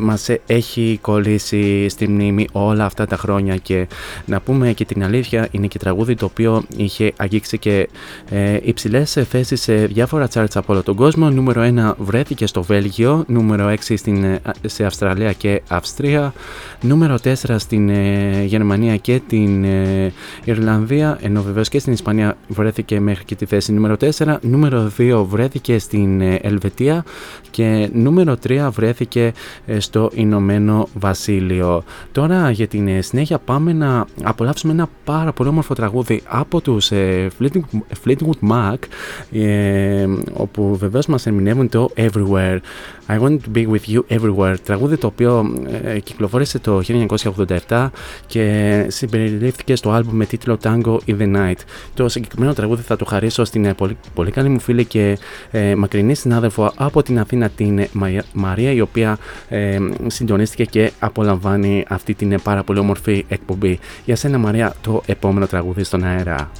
μας 0.00 0.28
έχει 0.46 0.98
κολλήσει 1.02 1.88
στη 1.88 2.08
μνήμη 2.08 2.48
όλα 2.52 2.84
αυτά 2.84 3.06
τα 3.06 3.16
χρόνια 3.16 3.56
και 3.56 3.88
να 4.26 4.40
πούμε 4.40 4.72
και 4.72 4.84
την 4.84 5.04
αλήθεια 5.04 5.48
είναι 5.50 5.66
και 5.66 5.78
τραγούδι 5.78 6.14
το 6.14 6.24
οποίο 6.24 6.62
είχε 6.76 7.12
αγγίξει 7.16 7.58
και 7.58 7.88
υψηλές 8.62 9.12
θέσεις 9.28 9.62
σε 9.62 9.74
διάφορα 9.74 10.28
charts 10.34 10.54
από 10.54 10.72
όλο 10.72 10.82
τον 10.82 10.94
κόσμο. 10.94 11.30
Νούμερο 11.30 11.62
1 11.76 11.94
βρέθηκε 11.98 12.46
στο 12.46 12.62
Βέλγιο, 12.62 13.24
νούμερο 13.26 13.74
6 13.88 13.94
στην, 13.96 14.38
σε 14.66 14.84
Αυστραλία 14.84 15.32
και 15.32 15.62
Αυστρία, 15.68 16.32
νούμερο 16.80 17.18
4 17.24 17.34
στην 17.56 17.88
ε, 17.88 18.03
Γερμανία 18.44 18.96
και 18.96 19.20
την 19.28 19.64
ε, 19.64 20.12
Ιρλανδία, 20.44 21.18
ενώ 21.22 21.42
βεβαίως 21.42 21.68
και 21.68 21.78
στην 21.78 21.92
Ισπανία 21.92 22.36
βρέθηκε 22.48 23.00
μέχρι 23.00 23.24
και 23.24 23.34
τη 23.34 23.44
θέση 23.44 23.72
νούμερο 23.72 23.96
4. 24.16 24.36
Νούμερο 24.40 24.92
2 24.98 25.24
βρέθηκε 25.28 25.78
στην 25.78 26.20
ε, 26.20 26.38
Ελβετία 26.42 27.04
και 27.50 27.88
νούμερο 27.92 28.36
3 28.48 28.68
βρέθηκε 28.72 29.32
στο 29.78 30.10
Ηνωμένο 30.14 30.88
Βασίλειο. 30.94 31.82
Τώρα 32.12 32.50
για 32.50 32.66
την 32.66 33.02
συνέχεια 33.02 33.38
πάμε 33.38 33.72
να 33.72 34.06
απολαύσουμε 34.22 34.72
ένα 34.72 34.88
πάρα 35.04 35.32
πολύ 35.32 35.48
όμορφο 35.48 35.74
τραγούδι 35.74 36.22
από 36.24 36.60
τους 36.60 36.90
Fleetwood 38.04 38.50
Mac 38.50 38.76
όπου 40.32 40.76
βεβαίως 40.76 41.06
μας 41.06 41.26
ερμηνεύουν 41.26 41.68
το 41.68 41.90
Everywhere. 41.96 42.58
I 43.08 43.18
want 43.18 43.42
to 43.44 43.50
be 43.50 43.66
with 43.66 43.86
you 43.86 44.00
everywhere. 44.08 44.54
Τραγούδι 44.64 44.96
το 44.96 45.06
οποίο 45.06 45.54
ε, 45.84 45.98
κυκλοφόρησε 45.98 46.58
το 46.58 46.82
1987 47.68 47.83
και 48.26 48.86
συμπεριλήφθηκε 48.88 49.76
στο 49.76 49.90
άλμπουμ 49.90 50.16
με 50.16 50.26
τίτλο 50.26 50.58
Tango 50.62 50.96
in 51.06 51.18
the 51.18 51.36
Night. 51.36 51.58
Το 51.94 52.08
συγκεκριμένο 52.08 52.52
τραγούδι 52.52 52.82
θα 52.82 52.96
το 52.96 53.04
χαρίσω 53.04 53.44
στην 53.44 53.64
ε, 53.64 53.74
πολύ, 53.74 53.96
πολύ 54.14 54.30
καλή 54.30 54.48
μου 54.48 54.60
φίλη 54.60 54.84
και 54.84 55.18
ε, 55.50 55.74
μακρινή 55.74 56.14
συνάδελφο 56.14 56.72
από 56.76 57.02
την 57.02 57.18
Αθήνα, 57.18 57.48
την 57.48 57.86
Μαρία, 58.32 58.72
η 58.72 58.80
οποία 58.80 59.18
ε, 59.48 59.78
συντονίστηκε 60.06 60.64
και 60.64 60.92
απολαμβάνει 60.98 61.84
αυτή 61.88 62.14
την 62.14 62.40
πάρα 62.42 62.62
πολύ 62.62 62.78
όμορφη 62.78 63.24
εκπομπή. 63.28 63.78
Για 64.04 64.16
σένα, 64.16 64.38
Μαρία, 64.38 64.74
το 64.80 65.02
επόμενο 65.06 65.46
τραγούδι 65.46 65.84
στον 65.84 66.04
αέρα. 66.04 66.50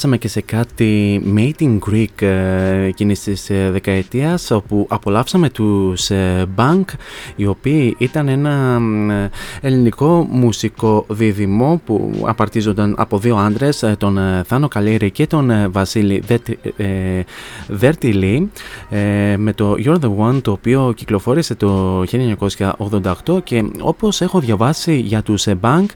Περάσαμε 0.00 0.18
και 0.18 0.28
σε 0.28 0.40
κάτι 0.40 1.22
Made 1.36 1.62
in 1.62 1.78
Greek 1.90 2.22
ε, 2.22 2.84
εκείνης 2.84 3.20
της 3.22 3.50
ε, 3.50 3.70
δεκαετίας 3.70 4.50
όπου 4.50 4.86
απολαύσαμε 4.90 5.50
τους 5.50 6.10
ε, 6.10 6.46
Bank 6.56 6.84
οι 7.36 7.46
οποίοι 7.46 7.94
ήταν 7.98 8.28
ένα 8.28 8.80
ελληνικό 9.60 10.26
μουσικό 10.30 11.04
δίδυμο 11.08 11.80
που 11.84 12.22
απαρτίζονταν 12.24 12.94
από 12.98 13.18
δύο 13.18 13.36
άντρες 13.36 13.84
τον 13.98 14.18
Θάνο 14.46 14.68
Καλήρη 14.68 15.10
και 15.10 15.26
τον 15.26 15.70
Βασίλη 15.70 16.22
Δέρτιλη 18.90 19.36
με 19.36 19.52
το 19.52 19.74
You're 19.84 19.98
the 20.00 20.16
One 20.16 20.42
το 20.42 20.50
οποίο 20.50 20.92
κυκλοφόρησε 20.96 21.54
το 21.54 22.02
1988 23.26 23.42
και 23.44 23.64
όπως 23.80 24.20
έχω 24.20 24.40
διαβάσει 24.40 24.96
για 24.96 25.22
τους 25.22 25.46
Bank 25.60 25.86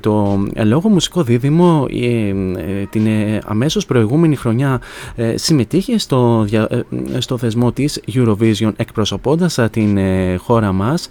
το 0.00 0.44
λόγο 0.64 0.88
μουσικό 0.88 1.22
δίδυμο 1.22 1.86
την 2.90 3.06
ε, 3.06 3.38
αμέσως 3.44 3.86
προηγούμενη 3.86 4.36
χρονιά 4.36 4.80
ε, 5.16 5.36
συμμετείχε 5.36 5.98
στο, 5.98 6.46
στο 7.18 7.38
θεσμό 7.38 7.72
της 7.72 8.00
Eurovision 8.14 8.72
εκπροσωπώντας 8.76 9.58
την 9.70 9.96
ε, 9.96 10.36
χώρα 10.36 10.72
μας 10.72 11.08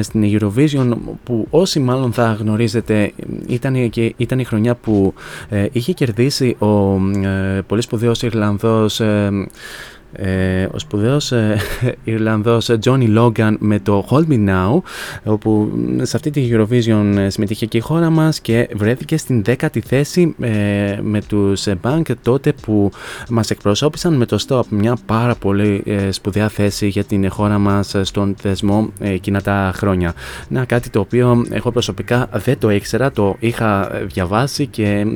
στην 0.00 0.22
Eurovision 0.24 0.96
που 1.24 1.46
όσοι 1.50 1.80
μάλλον 1.80 2.12
θα 2.12 2.36
γνωρίζετε 2.40 3.12
ήταν, 3.46 3.90
και, 3.90 4.14
ήταν 4.16 4.38
η 4.38 4.44
χρονιά 4.44 4.74
που 4.74 5.14
είχε 5.72 5.92
κερδίσει 5.92 6.56
ο 6.58 7.00
πολύ 7.66 7.82
σπουδαίος 7.82 8.22
Ιρλανδός 8.22 9.00
ε, 10.12 10.68
ο 10.72 10.78
σπουδαίος 10.78 11.32
ε, 11.32 11.56
Ιρλανδός 12.04 12.70
Johnny 12.84 13.18
Logan 13.18 13.54
με 13.58 13.78
το 13.78 14.06
Hold 14.10 14.26
Me 14.28 14.48
Now 14.48 14.80
όπου 15.24 15.72
σε 16.02 16.16
αυτή 16.16 16.30
τη 16.30 16.48
Eurovision 16.52 17.16
ε, 17.16 17.30
συμμετείχε 17.30 17.66
και 17.66 17.76
η 17.76 17.80
χώρα 17.80 18.10
μας 18.10 18.40
και 18.40 18.68
βρέθηκε 18.74 19.16
στην 19.16 19.44
δέκατη 19.44 19.80
θέση 19.80 20.34
ε, 20.40 20.98
με 21.02 21.20
τους 21.28 21.66
Bank 21.82 22.02
τότε 22.22 22.52
που 22.52 22.90
μας 23.28 23.50
εκπροσώπησαν 23.50 24.14
με 24.14 24.26
το 24.26 24.44
Stop 24.48 24.62
μια 24.68 24.96
πάρα 25.06 25.34
πολύ 25.34 25.82
ε, 25.86 26.10
σπουδαία 26.10 26.48
θέση 26.48 26.86
για 26.86 27.04
την 27.04 27.30
χώρα 27.30 27.58
μας 27.58 27.94
στον 28.02 28.34
θεσμό 28.38 28.92
εκείνα 29.00 29.40
τα 29.40 29.72
χρόνια. 29.74 30.12
Να 30.48 30.64
κάτι 30.64 30.90
το 30.90 31.00
οποίο 31.00 31.46
εγώ 31.50 31.70
προσωπικά 31.70 32.28
δεν 32.32 32.58
το 32.58 32.70
ήξερα, 32.70 33.10
το 33.10 33.36
είχα 33.38 33.90
διαβάσει 34.06 34.66
και 34.66 35.06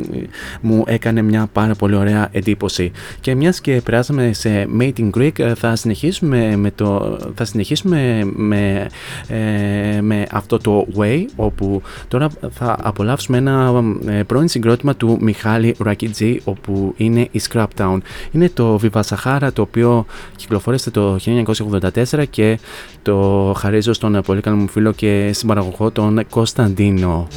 μου 0.60 0.84
έκανε 0.86 1.22
μια 1.22 1.48
πάρα 1.52 1.74
πολύ 1.74 1.94
ωραία 1.94 2.28
εντύπωση. 2.32 2.90
Και 3.20 3.34
μιας 3.34 3.60
και 3.60 3.80
περάσαμε 3.84 4.32
σε 4.32 4.66
in 4.98 5.10
Greek 5.18 5.38
ε, 5.38 5.54
θα 5.54 5.76
συνεχίσουμε 5.76 6.56
με, 6.56 6.70
το, 6.70 7.18
θα 7.34 7.44
συνεχίσουμε 7.44 8.30
με, 8.34 8.86
ε, 9.28 10.00
με 10.00 10.26
αυτό 10.30 10.58
το 10.58 10.86
Way 10.96 11.24
όπου 11.36 11.82
τώρα 12.08 12.28
θα 12.50 12.76
απολαύσουμε 12.82 13.38
ένα 13.38 13.82
ε, 14.06 14.22
πρώην 14.22 14.48
συγκρότημα 14.48 14.94
του 14.94 15.18
Μιχάλη 15.20 15.76
Ρακιτζή 15.78 16.40
όπου 16.44 16.94
είναι 16.96 17.28
η 17.30 17.40
Scrap 17.48 17.66
Town. 17.78 17.98
Είναι 18.30 18.48
το 18.48 18.80
Viva 18.82 19.00
Sahara 19.00 19.48
το 19.52 19.62
οποίο 19.62 20.06
κυκλοφόρησε 20.36 20.90
το 20.90 21.18
1984 22.12 22.24
και 22.30 22.58
το 23.02 23.54
χαρίζω 23.58 23.92
στον 23.92 24.20
πολύ 24.24 24.40
καλό 24.40 24.56
μου 24.56 24.68
φίλο 24.68 24.92
και 24.92 25.30
συμπαραγωγό 25.32 25.90
τον 25.90 26.26
Κωνσταντίνο. 26.30 27.28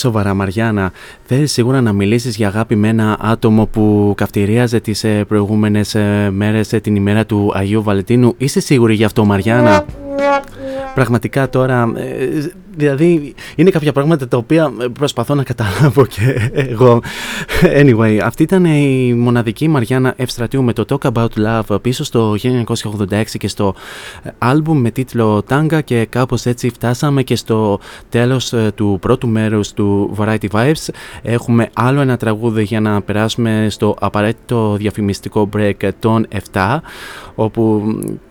Σοβαρά, 0.00 0.34
Μαριάννα, 0.34 0.92
θέλει 1.24 1.46
σίγουρα 1.46 1.80
να 1.80 1.92
μιλήσεις 1.92 2.36
για 2.36 2.48
αγάπη 2.48 2.76
με 2.76 2.88
ένα 2.88 3.16
άτομο 3.20 3.66
που 3.66 4.14
καυτηρίαζε 4.16 4.80
τις 4.80 5.04
ε, 5.04 5.24
προηγούμενες 5.28 5.94
ε, 5.94 6.30
μέρες, 6.32 6.72
ε, 6.72 6.80
την 6.80 6.96
ημέρα 6.96 7.26
του 7.26 7.52
Αγίου 7.54 7.82
Βαλεντίνου. 7.82 8.34
Είσαι 8.38 8.60
σίγουρη 8.60 8.94
γι' 8.94 9.04
αυτό, 9.04 9.24
Μαριάννα; 9.24 9.84
Πραγματικά 10.94 11.48
τώρα 11.48 11.92
ε, 11.96 12.50
Δηλαδή 12.76 13.34
είναι 13.60 13.70
κάποια 13.70 13.92
πράγματα 13.92 14.28
τα 14.28 14.36
οποία 14.36 14.72
ε, 14.80 14.86
προσπαθώ 14.86 15.34
να 15.34 15.42
καταλάβω 15.42 16.06
και 16.06 16.50
εγώ. 16.52 17.02
Anyway, 17.62 18.18
αυτή 18.22 18.42
ήταν 18.42 18.64
η 18.64 19.14
μοναδική 19.14 19.68
Μαριάννα 19.68 20.14
Ευστρατείου 20.16 20.62
με 20.62 20.72
το 20.72 20.84
Talk 20.88 21.12
About 21.12 21.28
Love 21.46 21.82
πίσω 21.82 22.04
στο 22.04 22.34
1986 23.08 23.24
και 23.38 23.48
στο 23.48 23.74
άλμπουμ 24.38 24.80
με 24.80 24.90
τίτλο 24.90 25.44
Tanga 25.48 25.80
και 25.84 26.04
κάπως 26.04 26.46
έτσι 26.46 26.70
φτάσαμε 26.70 27.22
και 27.22 27.36
στο 27.36 27.78
τέλος 28.08 28.52
ε, 28.52 28.72
του 28.74 28.98
πρώτου 29.00 29.28
μέρους 29.28 29.72
του 29.72 30.16
Variety 30.18 30.48
Vibes. 30.50 30.88
Έχουμε 31.22 31.68
άλλο 31.74 32.00
ένα 32.00 32.16
τραγούδι 32.16 32.62
για 32.62 32.80
να 32.80 33.02
περάσουμε 33.02 33.66
στο 33.70 33.96
απαραίτητο 34.00 34.76
διαφημιστικό 34.76 35.48
break 35.56 35.90
των 35.98 36.26
7 36.52 36.78
όπου, 37.34 37.82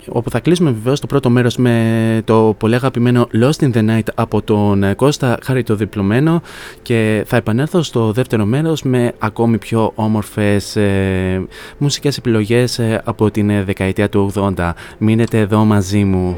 όπου 0.08 0.30
θα 0.30 0.40
κλείσουμε 0.40 0.72
βεβαίως 0.72 1.00
το 1.00 1.08
πρώτο 1.08 1.30
μέρος 1.30 1.58
με 1.58 2.22
το 2.26 2.56
πολύ 2.58 2.76
αγαπημένο 2.76 3.28
Lost 3.42 3.64
in 3.64 3.72
the 3.74 3.90
Night 3.90 4.08
από 4.16 4.42
τον 4.42 4.84
ε, 4.84 4.94
Κώστα 5.20 5.40
χάρη 5.44 5.64
το 5.64 5.76
διπλωμένο 5.76 6.42
και 6.82 7.24
θα 7.28 7.36
επανέλθω 7.36 7.84
στο 7.84 8.12
δεύτερο 8.12 8.46
μέρος 8.46 8.84
με 8.84 9.14
ακόμη 9.20 9.58
πιο 9.58 9.92
όμορφες 9.96 10.76
ε, 10.76 11.48
μουσικές 11.78 12.18
επιλογές 12.18 12.80
ε, 12.80 13.02
από 13.06 13.32
την 13.32 13.50
ε, 13.50 13.64
δεκαετία 13.64 14.10
του 14.10 14.32
80. 14.58 14.72
Μείνετε 14.98 15.40
εδώ 15.40 15.66
μαζί 15.66 16.04
μου. 16.04 16.38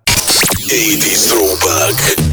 80s 0.71 1.27
Throwback. 1.27 2.30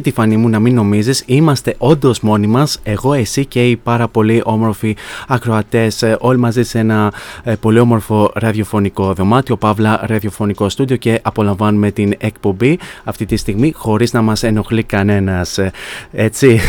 Τη 0.00 0.10
φανή 0.10 0.36
μου 0.36 0.48
να 0.48 0.58
μην 0.58 0.74
νομίζεις, 0.74 1.22
είμαστε 1.26 1.74
όντως 1.78 2.20
μόνοι 2.20 2.46
μας, 2.46 2.80
εγώ, 2.82 3.12
εσύ 3.12 3.46
και 3.46 3.68
οι 3.68 3.76
πάρα 3.76 4.08
πολύ 4.08 4.42
όμορφοι 4.44 4.96
ακροατές 5.28 6.02
ε, 6.02 6.16
όλοι 6.20 6.38
μαζί 6.38 6.62
σε 6.62 6.78
ένα 6.78 7.12
ε, 7.42 7.54
πολύ 7.54 7.78
όμορφο 7.78 8.30
ραδιοφωνικό 8.34 9.12
δωμάτιο, 9.12 9.56
παύλα 9.56 10.00
ραδιοφωνικό 10.06 10.68
στούντιο 10.68 10.96
και 10.96 11.20
απολαμβάνουμε 11.22 11.90
την 11.90 12.14
εκπομπή 12.18 12.78
αυτή 13.04 13.26
τη 13.26 13.36
στιγμή 13.36 13.72
χωρίς 13.76 14.12
να 14.12 14.22
μας 14.22 14.42
ενοχλεί 14.42 14.82
κανένας, 14.82 15.58
ε, 15.58 15.72
έτσι. 16.12 16.60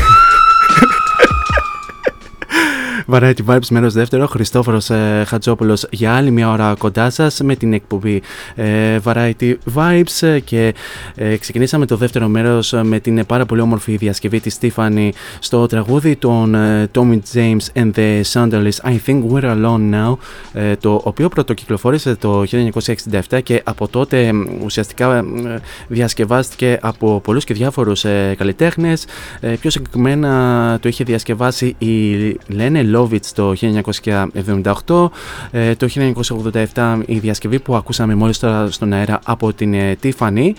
Variety 3.11 3.45
Vibes 3.45 3.67
μέρος 3.69 3.93
δεύτερο, 3.93 4.27
Χριστόφορος 4.27 4.89
ε, 4.89 5.23
Χατζόπουλος 5.27 5.87
για 5.91 6.13
άλλη 6.13 6.31
μια 6.31 6.51
ώρα 6.51 6.73
κοντά 6.77 7.09
σας 7.09 7.39
με 7.43 7.55
την 7.55 7.73
εκπομπή 7.73 8.21
ε, 8.55 8.97
Variety 9.03 9.53
Vibes 9.75 10.27
ε, 10.27 10.39
και 10.39 10.73
ε, 11.15 11.37
ξεκινήσαμε 11.37 11.85
το 11.85 11.95
δεύτερο 11.95 12.27
μέρος 12.27 12.73
με 12.83 12.99
την 12.99 13.25
πάρα 13.25 13.45
πολύ 13.45 13.61
όμορφη 13.61 13.95
διασκευή 13.95 14.39
της 14.39 14.57
Tiffany 14.61 15.09
στο 15.39 15.65
τραγούδι 15.65 16.15
των 16.15 16.55
ε, 16.55 16.89
Tommy 16.93 17.19
James 17.33 17.81
and 17.81 17.91
the 17.95 18.21
Sandals 18.33 18.71
I 18.83 18.97
Think 19.05 19.23
We're 19.31 19.55
Alone 19.55 19.93
Now 19.93 20.15
το 20.79 21.01
οποίο 21.03 21.29
πρωτοκυκλοφόρησε 21.29 22.15
το 22.15 22.43
1967 23.29 23.39
και 23.43 23.61
από 23.63 23.87
τότε 23.87 24.31
ουσιαστικά 24.63 25.25
διασκευάστηκε 25.87 26.77
από 26.81 27.19
πολλούς 27.23 27.43
και 27.43 27.53
διάφορους 27.53 28.05
καλλιτέχνες. 28.37 29.05
Πιο 29.59 29.69
συγκεκριμένα 29.69 30.77
το 30.81 30.87
είχε 30.87 31.03
διασκευάσει 31.03 31.75
η 31.77 32.15
Λένε 32.47 32.83
Λόβιτς 32.99 33.31
το 33.33 33.53
1978 34.85 35.09
ε, 35.51 35.75
το 35.75 35.87
1987 36.73 36.99
η 37.05 37.19
διασκευή 37.19 37.59
που 37.59 37.75
ακούσαμε 37.75 38.15
μόλις 38.15 38.39
τώρα 38.39 38.71
στον 38.71 38.93
αέρα 38.93 39.19
από 39.25 39.53
την 39.53 39.73
ε, 39.73 39.97
Tiffany 40.03 40.51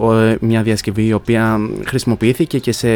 ε, 0.00 0.34
μια 0.40 0.62
διασκευή 0.62 1.06
η 1.06 1.12
οποία 1.12 1.58
χρησιμοποιήθηκε 1.84 2.58
και 2.58 2.72
σε 2.72 2.88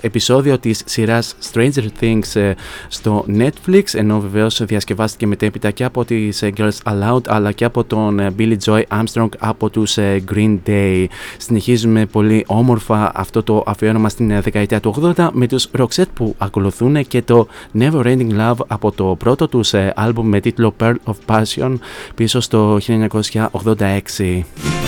επεισόδιο 0.00 0.58
της 0.58 0.82
σειράς 0.84 1.34
Stranger 1.52 1.86
Things 2.00 2.52
στο 2.88 3.24
Netflix 3.38 3.82
ενώ 3.92 4.20
βεβαίως 4.20 4.64
διασκευάστηκε 4.64 5.26
μετέπειτα 5.26 5.70
και 5.70 5.84
από 5.84 6.04
τις 6.04 6.44
Girls 6.56 6.78
Aloud 6.84 7.20
αλλά 7.26 7.52
και 7.52 7.64
από 7.64 7.84
τον 7.84 8.34
Billy 8.38 8.56
Joy 8.64 8.82
Armstrong 8.88 9.28
από 9.38 9.70
τους 9.70 9.98
Green 10.34 10.58
Day. 10.66 11.04
Συνεχίζουμε 11.36 12.06
πολύ 12.06 12.44
όμορφα 12.46 13.12
αυτό 13.14 13.42
το 13.42 13.62
αφιέρωμα 13.66 14.08
στην 14.08 14.42
δεκαετία 14.42 14.80
του 14.80 15.14
80 15.16 15.28
με 15.32 15.46
τους 15.46 15.68
Roxette 15.78 16.10
που 16.14 16.34
ακολουθούν 16.38 17.06
και 17.06 17.22
το 17.22 17.46
Never 17.78 18.07
Ending 18.16 18.40
Love 18.40 18.66
από 18.66 18.92
το 18.92 19.16
πρώτο 19.18 19.48
τους 19.48 19.74
άλμπουμ 19.94 20.28
με 20.28 20.40
τίτλο 20.40 20.74
Pearl 20.80 20.94
of 21.04 21.14
Passion 21.26 21.74
πίσω 22.14 22.40
στο 22.40 22.78
1986. 22.86 24.87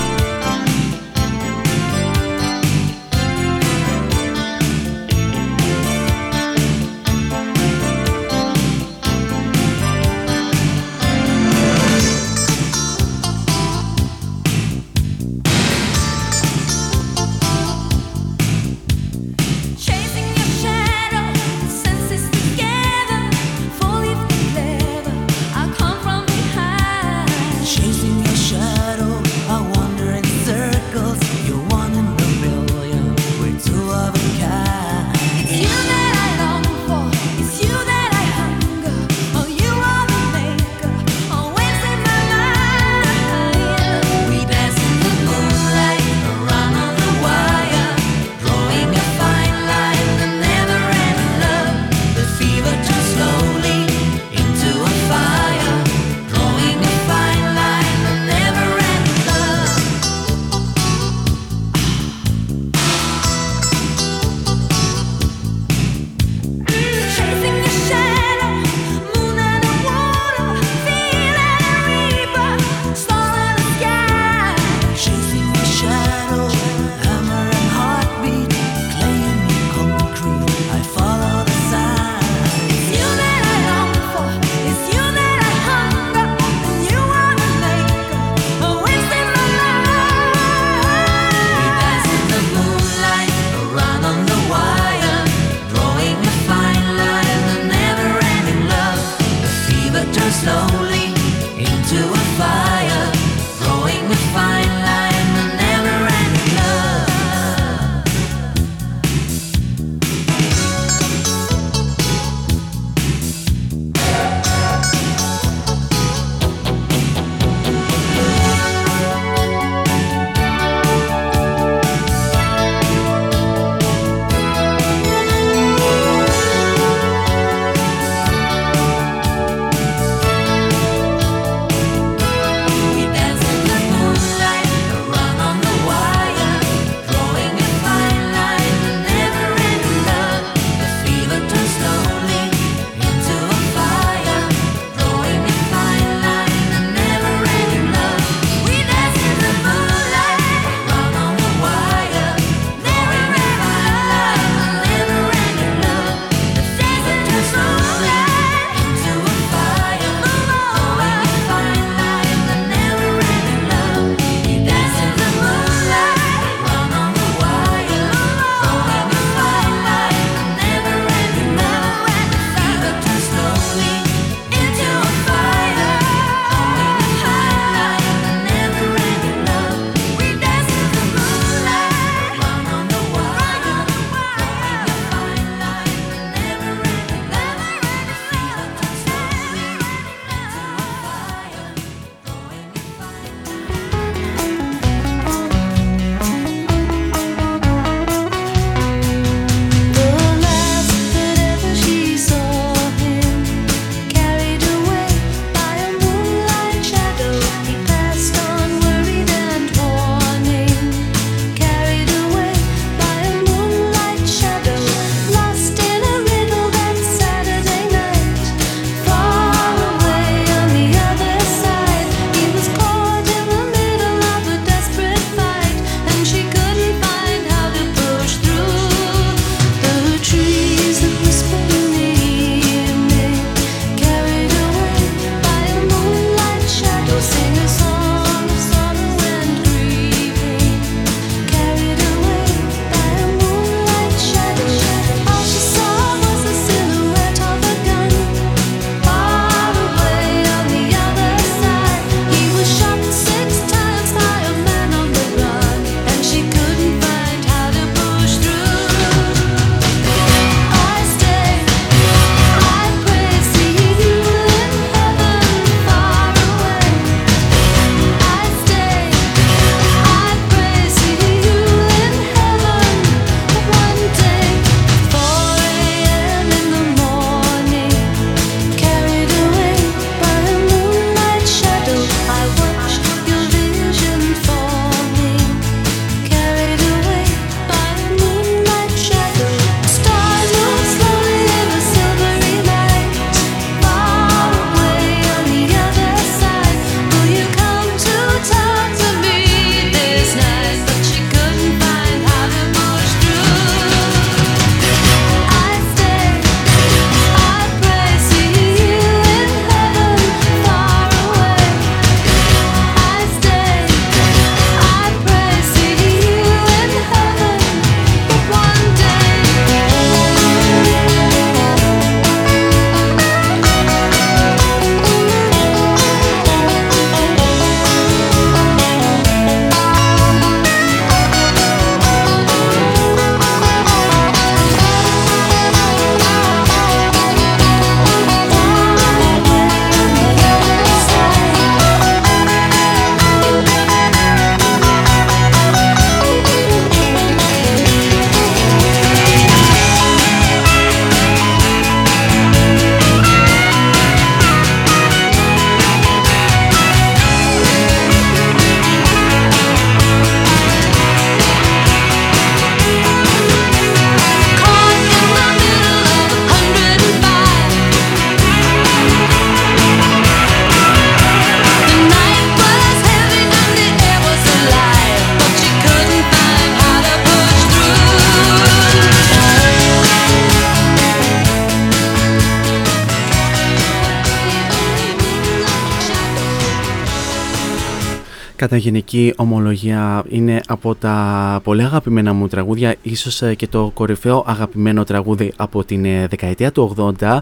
Γενική 388.80 389.32
ομολογία 389.36 390.24
είναι 390.28 390.60
από 390.66 390.94
τα 390.94 391.60
πολύ 391.64 391.82
αγαπημένα 391.82 392.32
μου 392.32 392.48
τραγούδια, 392.48 392.94
ίσως 393.02 393.42
ε, 393.42 393.54
και 393.54 393.66
το 393.66 393.90
κορυφαίο 393.94 394.44
αγαπημένο 394.46 395.04
τραγούδι 395.04 395.52
από 395.56 395.84
την 395.84 396.04
ε, 396.04 396.26
δεκαετία 396.26 396.72
του 396.72 397.14
80. 397.20 397.38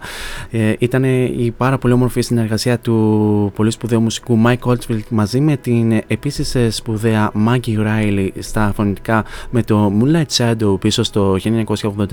Ε, 0.51 0.73
ήταν 0.79 1.05
η 1.05 1.55
πάρα 1.57 1.79
πολύ 1.79 1.93
όμορφη 1.93 2.21
συνεργασία 2.21 2.79
του 2.79 3.53
πολύ 3.55 3.71
σπουδαίου 3.71 4.01
μουσικού 4.01 4.43
Mike 4.47 4.71
Oldfield 4.71 5.03
μαζί 5.09 5.41
με 5.41 5.57
την 5.57 6.01
επίσης 6.07 6.57
σπουδαία 6.77 7.33
Maggie 7.49 7.79
Riley 7.79 8.29
στα 8.39 8.73
φωνητικά 8.75 9.25
με 9.51 9.63
το 9.63 9.93
Moonlight 10.01 10.37
Shadow 10.37 10.81
πίσω 10.81 11.03
στο 11.03 11.37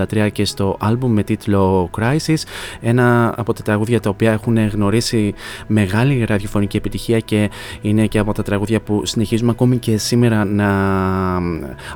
1983 0.10 0.30
και 0.32 0.46
στο 0.46 0.78
άλμπουμ 0.80 1.12
με 1.12 1.24
τίτλο 1.24 1.90
Crisis, 2.00 2.42
ένα 2.82 3.34
από 3.38 3.54
τα 3.54 3.62
τραγούδια 3.62 4.00
τα 4.00 4.10
οποία 4.10 4.32
έχουν 4.32 4.68
γνωρίσει 4.68 5.34
μεγάλη 5.68 6.24
ραδιοφωνική 6.24 6.78
επιτυχία 6.78 7.20
και 7.20 7.50
είναι 7.82 8.08
και 8.08 8.20
από 8.20 8.34
τα 8.34 8.44
τραγούδια 8.44 8.82
που 8.82 9.06
συνεχίζουμε 9.16 9.52
ακόμη 9.52 9.78
και 9.78 9.98
σήμερα 9.98 10.46
να 10.46 10.70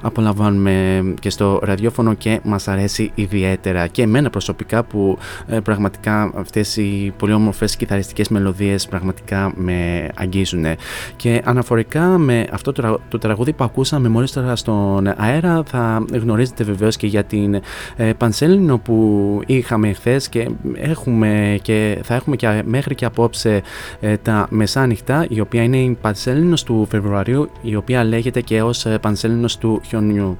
απολαμβάνουμε 0.02 1.04
και 1.20 1.30
στο 1.30 1.60
ραδιόφωνο 1.64 2.14
και 2.14 2.40
μας 2.44 2.68
αρέσει 2.68 3.12
ιδιαίτερα. 3.16 3.88
Και 3.88 4.02
εμένα 4.02 4.30
προσωπικά 4.30 4.84
που 4.84 5.18
ε, 5.48 5.60
πραγματικά 5.60 6.32
αυτές 6.36 6.78
οι 6.78 7.14
πολύ 7.18 7.34
όμορφες 7.34 7.76
κιθαριστικές 7.76 8.30
μελωδίες 8.30 8.88
πραγματικά 8.88 9.52
με 9.56 10.10
αγγίζουν 10.16 10.66
και 11.16 11.42
αναφορικά 11.46 12.18
με 12.18 12.48
αυτό 12.52 12.72
το, 13.10 13.18
τραγούδι 13.18 13.54
που 13.54 13.64
ακούσαμε 13.64 14.10
μόλις 14.10 14.32
τώρα 14.32 14.56
στον 14.56 15.08
αέρα 15.18 15.64
θα 15.66 16.06
γνωρίζετε 16.12 16.64
βεβαίως 16.64 16.98
και 16.98 17.08
για 17.08 17.24
την 17.24 17.54
ε, 17.96 18.14
Πανσέλινο 18.18 18.78
που 18.78 19.40
είχαμε 19.46 19.94
χθες 19.94 20.30
και 20.30 20.50
έχουμε 20.74 21.60
και 21.62 22.00
θα 22.04 22.16
έχουμε 22.16 22.36
και 22.36 22.62
μέχρι 22.66 22.96
και 22.96 23.06
απόψε 23.06 23.62
ε, 24.00 24.18
τα 24.18 24.48
μεσάνυχτα 24.50 25.26
η 25.30 25.40
οποία 25.40 25.64
είναι 25.64 25.78
η 25.78 25.98
Πανσέλινος 26.02 26.64
του 26.64 26.88
Φεβρουαρίου 26.90 27.09
η 27.62 27.76
οποία 27.76 28.04
λέγεται 28.04 28.42
και 28.42 28.62
ως 28.62 28.86
ε, 28.86 28.98
Πανσέλινος 28.98 29.58
του 29.58 29.82
χιονιού. 29.86 30.38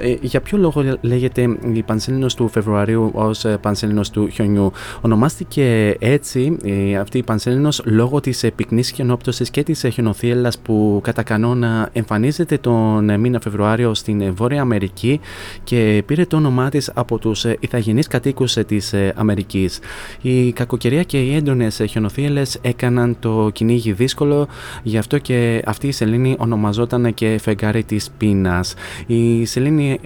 Ε, 0.00 0.14
για 0.20 0.40
ποιο 0.40 0.58
λόγο 0.58 0.84
λέγεται 1.00 1.58
η 1.72 1.82
Πανσέλινος 1.82 2.34
του 2.34 2.48
Φεβρουαρίου 2.48 3.10
ως 3.14 3.44
ε, 3.44 3.58
Πανσέλινος 3.60 4.10
του 4.10 4.28
χιονιού; 4.28 4.72
Ονομάστηκε 5.00 5.96
έτσι 5.98 6.56
αυτή 7.00 7.18
η 7.18 7.22
Πανσέλινος 7.22 7.82
λόγω 7.84 8.20
της 8.20 8.44
πυκνής 8.56 8.90
χιονόπτωσης 8.90 9.50
και 9.50 9.62
της 9.62 9.84
χιονοθύελας 9.92 10.58
που 10.58 11.00
κατά 11.02 11.22
κανόνα 11.22 11.88
εμφανίζεται 11.92 12.58
τον 12.58 13.20
μήνα 13.20 13.40
Φεβρουάριο 13.40 13.94
στην 13.94 14.34
Βόρεια 14.34 14.60
Αμερική 14.60 15.20
και 15.64 16.02
πήρε 16.06 16.24
το 16.24 16.36
όνομά 16.36 16.68
της 16.68 16.90
από 16.94 17.18
τους 17.18 17.44
ηθαγενείς 17.44 18.06
κατοίκους 18.06 18.52
της 18.52 18.94
Αμερικής. 19.14 19.78
Η 20.22 20.52
κακοκαιρία 20.52 21.02
και 21.02 21.18
οι 21.18 21.34
έντονες 21.34 21.82
χιονοθύελες 21.88 22.58
έκαναν 22.62 23.16
το 23.20 23.50
κυνήγι 23.52 23.92
δύσκολο, 23.92 24.48
γι' 24.82 24.98
αυτό 24.98 25.18
και 25.18 25.62
αυτή 25.66 25.86
η 25.86 25.92
σελήνη 26.12 26.36
ονομαζόταν 26.38 27.14
και 27.14 27.38
φεγγάρι 27.42 27.84
της 27.84 28.10
πείνας. 28.18 28.74
Η 29.06 29.44
σελήνη 29.44 30.00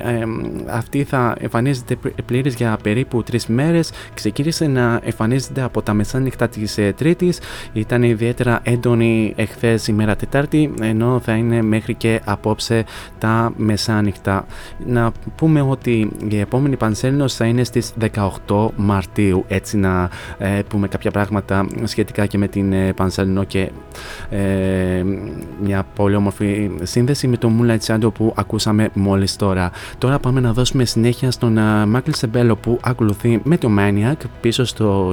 αυτή 0.71 1.05
θα 1.05 1.37
εμφανίζεται 1.41 1.97
πλήρης 2.27 2.55
για 2.55 2.79
περίπου 2.83 3.23
τρεις 3.23 3.47
μέρες. 3.47 3.91
Ξεκίνησε 4.15 4.67
να 4.67 5.01
εμφανίζεται 5.05 5.63
από 5.63 5.83
τα 5.83 5.95
μεσάνυχτα 5.95 6.49
της 6.49 6.79
ε, 6.79 6.93
Τρίτης. 6.97 7.41
Ήταν 7.73 8.03
ιδιαίτερα 8.03 8.61
έντονη 8.63 9.33
εχθές 9.37 9.87
ημέρα 9.89 10.17
Τετάρτη, 10.17 10.75
ενώ 10.81 11.21
θα 11.25 11.33
είναι 11.33 11.63
μέχρι 11.63 11.95
και 11.95 12.21
απόψε 12.25 12.85
τα 13.19 13.53
μεσάνυχτα. 13.57 14.47
Να 14.87 15.13
πούμε 15.37 15.61
ότι 15.61 16.11
η 16.29 16.39
επόμενη 16.39 16.77
Πανσέλινος 16.77 17.35
θα 17.35 17.45
είναι 17.45 17.65
στις 17.65 17.93
18 18.47 18.69
Μαρτίου, 18.77 19.45
έτσι 19.49 19.77
να 19.77 20.11
ε, 20.39 20.61
πούμε 20.69 20.89
κάποια 20.89 21.11
πράγματα 21.11 21.67
σχετικά 21.85 22.27
και 22.27 22.39
με 22.39 22.49
την 22.49 22.73
ε, 22.73 22.93
Πανσέλινο 22.93 23.45
και 23.45 23.71
ε, 24.31 25.05
μια 25.63 25.87
πολύ 25.97 26.15
όμορφη 26.15 26.71
σύνδεση 26.83 27.29
με 27.29 27.37
το 27.37 27.51
Moonlight 27.59 27.79
Shadow 27.87 28.13
που 28.15 28.33
ακούσαμε 28.37 28.89
μόλις 28.95 29.37
τώρα. 29.37 29.71
Τώρα 29.99 30.19
πάμε 30.19 30.41
να 30.41 30.53
δώσουμε 30.53 30.85
συνέχεια 30.85 31.31
στον 31.31 31.59
Μάκλ 31.89 32.11
Σεμπέλο 32.15 32.57
που 32.57 32.79
ακολουθεί 32.83 33.41
με 33.45 33.59
το 33.59 33.69
Maniac 33.79 34.17
πίσω 34.41 34.65
στο 34.65 35.13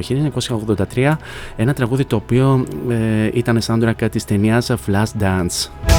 1983 0.94 1.16
ένα 1.56 1.74
τραγούδι 1.74 2.06
το 2.06 2.16
οποίο 2.16 2.66
ε, 2.90 3.30
ήταν 3.34 3.60
soundtrack 3.66 4.10
της 4.12 4.26
ταινίας 4.26 4.72
Flash 4.88 5.22
Dance. 5.22 5.93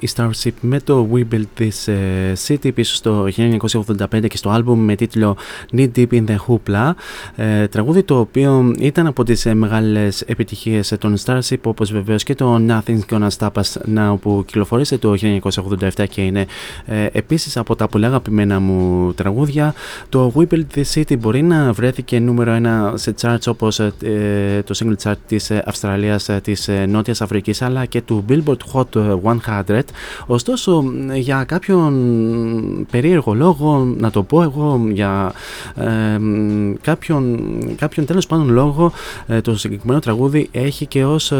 Η 0.00 0.08
Starship 0.16 0.50
με 0.60 0.80
το 0.80 1.08
We 1.12 1.34
Built 1.34 1.60
This 1.62 1.92
ε, 1.92 2.32
City 2.46 2.74
πίσω 2.74 2.94
στο 2.94 3.28
1985 3.36 4.28
και 4.28 4.36
στο 4.36 4.50
άλμπουμ 4.50 4.80
με 4.80 4.94
τίτλο 4.94 5.36
Knee 5.72 5.88
Deep 5.96 6.06
in 6.10 6.24
the 6.26 6.36
Hoopla 6.46 6.90
ε, 7.36 7.68
τραγούδι 7.68 8.02
το 8.02 8.18
οποίο 8.18 8.74
ήταν 8.78 9.06
από 9.06 9.24
τις 9.24 9.46
ε, 9.46 9.54
μεγάλες 9.54 10.20
επιτυχίες 10.20 10.94
των 10.98 11.16
Starship 11.24 11.60
όπως 11.62 11.92
βεβαίως 11.92 12.22
και 12.22 12.34
το 12.34 12.60
Nothing's 12.68 13.00
Gonna 13.10 13.28
Stop 13.38 13.48
Us 13.52 13.98
Now 13.98 14.14
που 14.20 14.42
κυκλοφορήσε 14.46 14.98
το 14.98 15.14
1987 15.20 16.04
και 16.10 16.20
είναι 16.20 16.46
ε, 16.86 17.06
επίσης 17.12 17.56
από 17.56 17.76
τα 17.76 17.88
πολύ 17.88 18.04
αγαπημένα 18.04 18.60
μου 18.60 19.12
τραγούδια 19.12 19.74
το 20.08 20.32
We 20.36 20.54
Built 20.54 20.64
This 20.74 21.00
City 21.00 21.18
μπορεί 21.18 21.42
να 21.42 21.72
βρέθηκε 21.72 22.18
νούμερο 22.18 22.52
ένα 22.52 22.92
σε 22.96 23.14
charts 23.20 23.46
όπως 23.46 23.78
ε, 23.78 23.92
το 24.64 24.74
single 24.78 25.08
chart 25.08 25.16
της 25.26 25.50
Αυστραλίας 25.50 26.28
της 26.42 26.70
Νότιας 26.88 27.20
Αφρικής 27.20 27.62
αλλά 27.62 27.84
και 27.84 28.00
του 28.02 28.24
Billboard 28.28 28.56
Hot 28.72 29.18
100. 29.66 29.80
Ωστόσο, 30.26 30.84
για 31.14 31.44
κάποιον 31.44 32.86
περίεργο 32.90 33.34
λόγο, 33.34 33.94
να 33.98 34.10
το 34.10 34.22
πω 34.22 34.42
εγώ, 34.42 34.80
για 34.92 35.32
ε, 35.74 36.18
κάποιον, 36.80 37.38
κάποιον 37.76 38.06
τέλος 38.06 38.26
πάντων 38.26 38.48
λόγο, 38.48 38.92
ε, 39.26 39.40
το 39.40 39.56
συγκεκριμένο 39.56 40.00
τραγούδι 40.00 40.48
έχει 40.52 40.86
και 40.86 41.04
ως, 41.04 41.32
ε, 41.32 41.38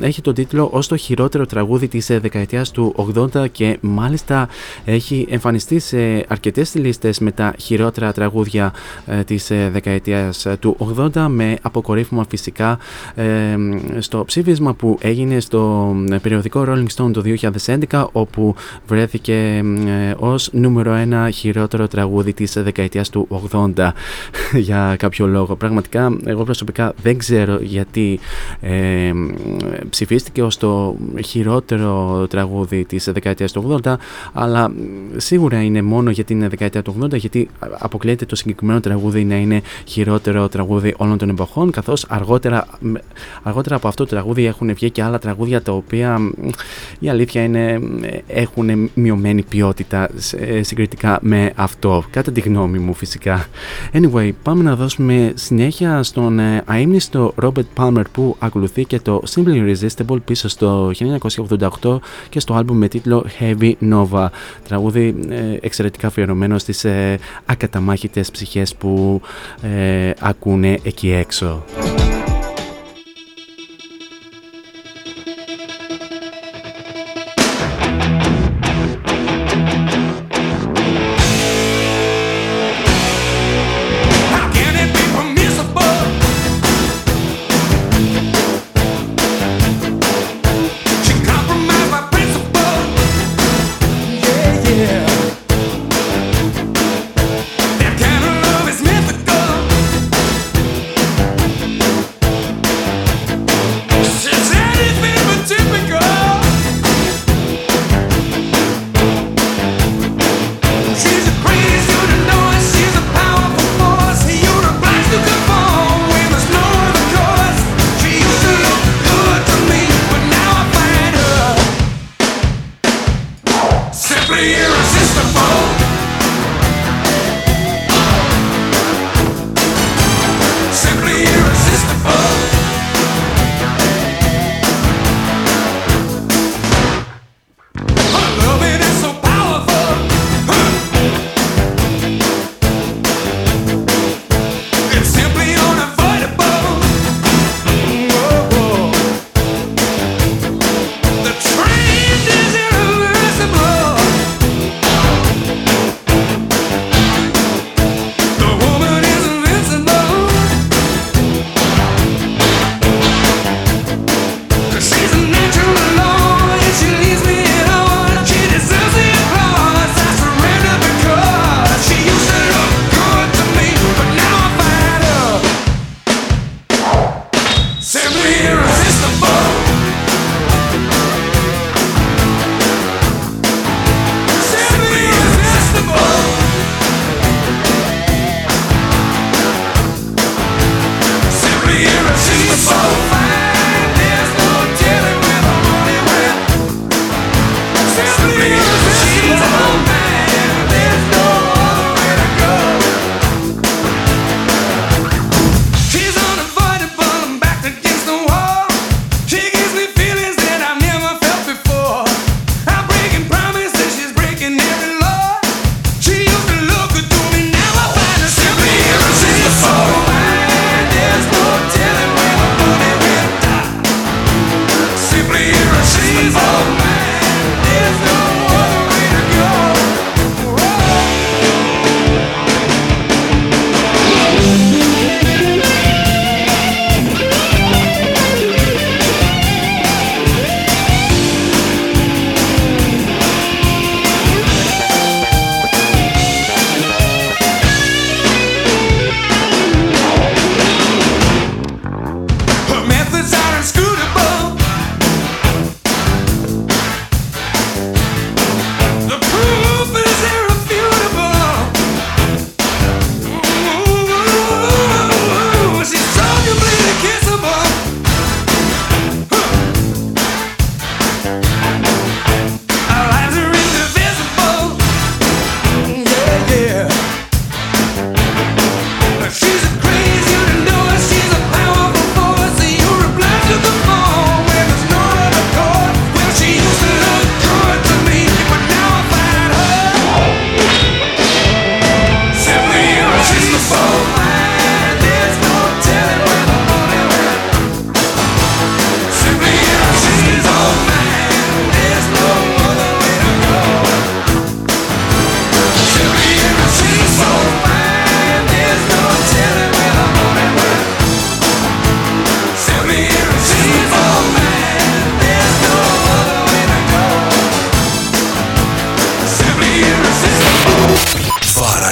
έχει 0.00 0.20
τον 0.20 0.34
τίτλο 0.34 0.68
ως 0.72 0.88
το 0.88 0.96
χειρότερο 0.96 1.46
τραγούδι 1.46 1.88
της 1.88 2.10
ε, 2.10 2.18
δεκαετίας 2.18 2.70
του 2.70 3.12
80 3.34 3.50
και 3.52 3.78
μάλιστα 3.80 4.48
έχει 4.84 5.26
εμφανιστεί 5.30 5.78
σε 5.78 6.24
αρκετές 6.28 6.74
λίστες 6.74 7.18
με 7.18 7.32
τα 7.32 7.54
χειρότερα 7.58 8.12
τραγούδια 8.12 8.72
της 9.26 9.50
δεκαετίας 9.72 10.46
του 10.60 10.76
80 11.14 11.26
με 11.28 11.56
αποκορύφωμα 11.62 12.24
φυσικά 12.28 12.78
στο 13.98 14.24
ψήφισμα 14.24 14.74
που 14.74 14.98
έγινε 15.00 15.40
στο 15.40 15.94
περιοδικό 16.22 16.64
Rolling 16.68 16.86
Stone 16.96 17.12
το 17.12 17.22
2011 17.66 17.87
όπου 18.12 18.54
βρέθηκε 18.86 19.64
ως 20.16 20.50
νούμερο 20.52 20.92
ένα 20.92 21.30
χειρότερο 21.30 21.88
τραγούδι 21.88 22.32
της 22.32 22.52
δεκαετίας 22.52 23.10
του 23.10 23.28
80 23.52 23.70
για 24.68 24.96
κάποιο 24.98 25.26
λόγο. 25.26 25.56
Πραγματικά 25.56 26.16
εγώ 26.24 26.44
προσωπικά 26.44 26.92
δεν 27.02 27.18
ξέρω 27.18 27.58
γιατί 27.60 28.20
ε, 28.60 29.12
ψηφίστηκε 29.90 30.42
ως 30.42 30.56
το 30.56 30.96
χειρότερο 31.24 32.26
τραγούδι 32.30 32.84
της 32.84 33.04
δεκαετίας 33.12 33.52
του 33.52 33.80
80 33.84 33.94
αλλά 34.32 34.72
σίγουρα 35.16 35.62
είναι 35.62 35.82
μόνο 35.82 36.10
για 36.10 36.24
την 36.24 36.48
δεκαετία 36.48 36.82
του 36.82 36.96
80 37.02 37.12
γιατί 37.14 37.48
αποκλείεται 37.78 38.24
το 38.24 38.36
συγκεκριμένο 38.36 38.80
τραγούδι 38.80 39.24
να 39.24 39.36
είναι 39.36 39.62
χειρότερο 39.84 40.48
τραγούδι 40.48 40.94
όλων 40.96 41.18
των 41.18 41.28
εποχών 41.28 41.70
καθώς 41.70 42.04
αργότερα, 42.08 42.66
αργότερα 43.42 43.76
από 43.76 43.88
αυτό 43.88 44.04
το 44.04 44.10
τραγούδι 44.10 44.44
έχουν 44.44 44.74
βγει 44.74 44.90
και 44.90 45.02
άλλα 45.02 45.18
τραγούδια 45.18 45.62
τα 45.62 45.72
οποία 45.72 46.18
η 46.98 47.08
αλήθεια 47.08 47.42
είναι 47.42 47.77
έχουν 48.26 48.90
μειωμένη 48.94 49.42
ποιότητα 49.42 50.08
συγκριτικά 50.60 51.18
με 51.22 51.52
αυτό. 51.54 52.04
Κατά 52.10 52.32
τη 52.32 52.40
γνώμη 52.40 52.78
μου 52.78 52.94
φυσικά. 52.94 53.46
Anyway 53.92 54.30
πάμε 54.42 54.62
να 54.62 54.76
δώσουμε 54.76 55.32
συνέχεια 55.34 56.02
στον 56.02 56.38
ε, 56.38 56.62
αείμνηστο 56.66 57.34
Robert 57.42 57.66
Palmer 57.76 58.02
που 58.12 58.36
ακολουθεί 58.38 58.84
και 58.84 59.00
το 59.00 59.22
Simply 59.34 59.74
Irresistible 59.76 60.22
πίσω 60.24 60.48
στο 60.48 60.90
1988 61.82 61.98
και 62.28 62.40
στο 62.40 62.54
άλμπουμ 62.54 62.76
με 62.78 62.88
τίτλο 62.88 63.26
Heavy 63.38 63.72
Nova. 63.90 64.26
Τραγούδι 64.68 65.14
ε, 65.28 65.56
εξαιρετικά 65.60 66.06
αφιερωμένο 66.06 66.58
στις 66.58 66.84
ε, 66.84 67.18
ακαταμάχητες 67.46 68.30
ψυχές 68.30 68.74
που 68.74 69.20
ε, 69.60 70.10
ακούνε 70.20 70.78
εκεί 70.82 71.10
έξω. 71.12 71.64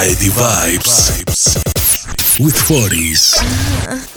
Variety 0.07 0.29
Vibes 0.29 2.39
with 2.39 2.55
Foris. 2.55 4.16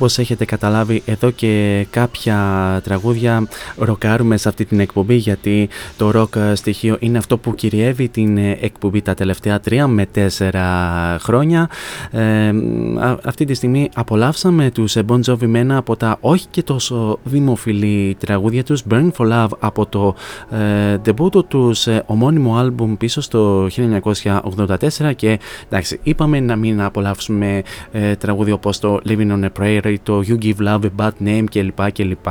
Όπως 0.00 0.18
έχετε 0.18 0.44
καταλάβει 0.44 1.02
εδώ 1.04 1.30
και 1.30 1.86
κάποια 1.90 2.38
τραγούδια 2.84 3.48
ροκάρουμε 3.76 4.36
σε 4.36 4.48
αυτή 4.48 4.64
την 4.64 4.80
εκπομπή 4.80 5.14
γιατί 5.14 5.68
το 5.96 6.10
ροκ 6.10 6.34
στοιχείο 6.54 6.96
είναι 7.00 7.18
αυτό 7.18 7.38
που 7.38 7.54
κυριεύει 7.54 8.08
την 8.08 8.38
εκπομπή 8.38 9.02
τα 9.02 9.14
τελευταία 9.14 9.60
τρία 9.60 9.86
με 9.86 10.06
τέσσερα 10.06 10.66
χρόνια. 11.20 11.70
Ε, 12.10 12.52
αυτή 13.24 13.44
τη 13.44 13.54
στιγμή 13.54 13.88
απολαύσαμε 13.94 14.70
τους 14.70 14.96
Bon 15.06 15.20
Jovi 15.26 15.46
με 15.46 15.58
ένα 15.58 15.76
από 15.76 15.96
τα 15.96 16.16
όχι 16.20 16.46
και 16.50 16.62
τόσο 16.62 17.18
δημοφιλή 17.24 18.16
τραγούδια 18.20 18.64
τους 18.64 18.82
Burn 18.90 19.10
for 19.16 19.32
Love 19.32 19.50
από 19.58 19.86
το 19.86 20.14
ε, 20.50 20.96
debut 21.04 21.44
τους 21.48 21.86
ε, 21.86 22.02
ομώνυμο 22.06 22.56
άλμπουμ 22.56 22.96
πίσω 22.96 23.20
στο 23.20 23.68
1984 23.76 25.12
και 25.16 25.38
εντάξει 25.68 26.00
είπαμε 26.02 26.40
να 26.40 26.56
μην 26.56 26.80
απολαύσουμε 26.80 27.62
ε, 27.92 28.14
τραγούδια 28.14 28.54
όπως 28.54 28.78
το 28.78 29.00
Living 29.08 29.30
on 29.30 29.44
a 29.44 29.48
Prayer 29.60 29.89
το 29.98 30.22
You 30.26 30.44
Give 30.44 30.56
Love 30.66 30.80
a 30.80 30.90
Bad 30.96 31.10
Name 31.24 31.44
κλπ. 31.50 31.92
κλπ. 31.92 32.26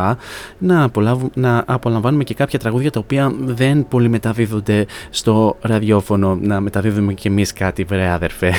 Να, 0.57 0.91
να 1.33 1.63
απολαμβάνουμε 1.67 2.23
και 2.23 2.33
κάποια 2.33 2.59
τραγούδια 2.59 2.91
τα 2.91 2.99
οποία 2.99 3.33
δεν 3.39 3.87
πολύ 3.87 4.09
μεταδίδονται 4.09 4.85
στο 5.09 5.57
ραδιόφωνο. 5.61 6.37
Να 6.41 6.59
μεταδίδουμε 6.59 7.13
και 7.13 7.27
εμείς 7.27 7.53
κάτι, 7.53 7.83
βρε 7.83 8.09
αδερφέ. 8.09 8.53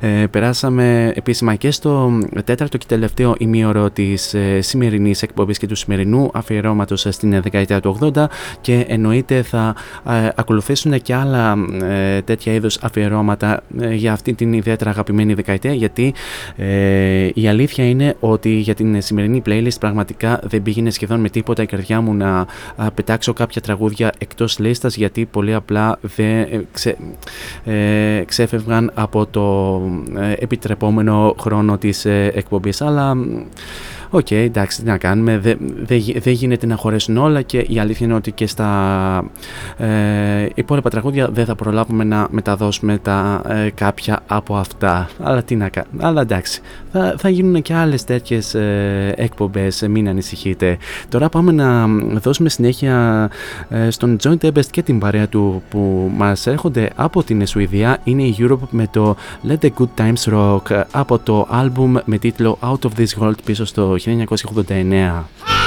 Ε, 0.00 0.26
περάσαμε 0.30 1.12
επίσημα 1.14 1.54
και 1.54 1.70
στο 1.70 2.18
τέταρτο 2.44 2.78
και 2.78 2.86
τελευταίο 2.88 3.34
ημίωρο 3.38 3.90
της 3.90 4.34
ε, 4.34 4.60
σημερινής 4.60 5.22
εκπομπής 5.22 5.58
και 5.58 5.66
του 5.66 5.74
σημερινού 5.74 6.30
αφιερώματος 6.34 7.06
στην 7.10 7.42
δεκαετία 7.42 7.80
του 7.80 7.98
80 8.14 8.24
και 8.60 8.84
εννοείται 8.88 9.42
θα 9.42 9.74
ε, 10.08 10.28
ακολουθήσουν 10.34 11.02
και 11.02 11.14
άλλα 11.14 11.56
ε, 11.82 12.22
τέτοια 12.22 12.52
είδους 12.52 12.78
αφιερώματα 12.82 13.62
ε, 13.80 13.94
για 13.94 14.12
αυτή 14.12 14.34
την 14.34 14.52
ιδιαίτερα 14.52 14.90
αγαπημένη 14.90 15.34
δεκαετία 15.34 15.72
γιατί 15.72 16.14
η 17.34 17.48
αλήθεια 17.48 17.84
είναι 17.84 18.16
ότι 18.20 18.50
για 18.50 18.74
την 18.74 19.02
σημερινή 19.02 19.42
playlist 19.46 19.80
πραγματικά 19.80 20.40
δεν 20.42 20.62
πήγαινε 20.62 20.90
σχεδόν 20.90 21.20
με 21.20 21.28
τίποτα 21.28 21.62
η 21.62 21.66
καρδιά 21.66 22.00
μου 22.00 22.14
να 22.14 22.46
πετάξω 22.94 23.32
κάποια 23.32 23.60
τραγούδια 23.60 24.12
εκτός 24.18 24.58
λίστας 24.58 24.96
γιατί 24.96 25.24
πολύ 25.24 25.54
απλά 25.54 25.98
δεν 26.00 26.66
ξε, 26.72 26.96
ξέφευγαν 28.26 28.90
από 28.94 29.26
το 29.26 29.80
ε, 29.86 29.89
επιτρεπόμενο 30.38 31.34
χρόνο 31.40 31.78
της 31.78 32.04
ε, 32.04 32.30
εκπομπής 32.34 32.80
αλλά 32.80 33.14
OK, 34.12 34.26
okay, 34.30 34.34
εντάξει, 34.34 34.80
τι 34.80 34.86
να 34.86 34.98
κάνουμε. 34.98 35.38
Δεν 35.38 35.58
δε, 36.18 36.30
γίνεται 36.30 36.66
να 36.66 36.76
χωρέσουν 36.76 37.16
όλα 37.16 37.42
και 37.42 37.58
η 37.58 37.78
αλήθεια 37.78 38.06
είναι 38.06 38.14
ότι 38.14 38.32
και 38.32 38.46
στα 38.46 39.30
ε, 39.76 40.48
υπόλοιπα 40.54 40.90
τραγούδια 40.90 41.28
δεν 41.28 41.44
θα 41.44 41.54
προλάβουμε 41.54 42.04
να 42.04 42.26
μεταδώσουμε 42.30 42.98
τα 42.98 43.42
ε, 43.48 43.70
κάποια 43.70 44.20
από 44.26 44.56
αυτά. 44.56 45.08
Αλλά 45.20 45.42
τι 45.42 45.56
να 45.56 45.68
κάνουμε. 45.68 46.02
Αλλά 46.06 46.20
εντάξει, 46.20 46.60
θα, 46.92 47.14
θα 47.18 47.28
γίνουν 47.28 47.62
και 47.62 47.74
άλλες 47.74 48.04
τέτοιες 48.04 48.54
ε, 48.54 49.14
εκπομπές, 49.16 49.84
μην 49.88 50.08
ανησυχείτε. 50.08 50.78
Τώρα 51.08 51.28
πάμε 51.28 51.52
να 51.52 51.86
δώσουμε 52.20 52.48
συνέχεια 52.48 53.30
ε, 53.68 53.90
στον 53.90 54.16
John 54.22 54.36
Tempest 54.42 54.66
και 54.70 54.82
την 54.82 54.98
παρέα 54.98 55.28
του 55.28 55.62
που 55.68 56.10
μας 56.16 56.46
έρχονται 56.46 56.90
από 56.94 57.22
την 57.22 57.46
Σουηδία. 57.46 57.98
Είναι 58.04 58.22
η 58.22 58.36
Europe 58.38 58.68
με 58.70 58.86
το 58.90 59.16
Let 59.48 59.64
the 59.64 59.68
Good 59.78 60.00
Times 60.00 60.34
Rock 60.34 60.82
από 60.90 61.18
το 61.18 61.48
album 61.52 62.00
με 62.04 62.18
τίτλο 62.18 62.58
Out 62.60 62.88
of 62.88 63.00
This 63.00 63.22
World 63.22 63.42
πίσω 63.44 63.64
στο 63.64 63.96
1989. 64.06 65.59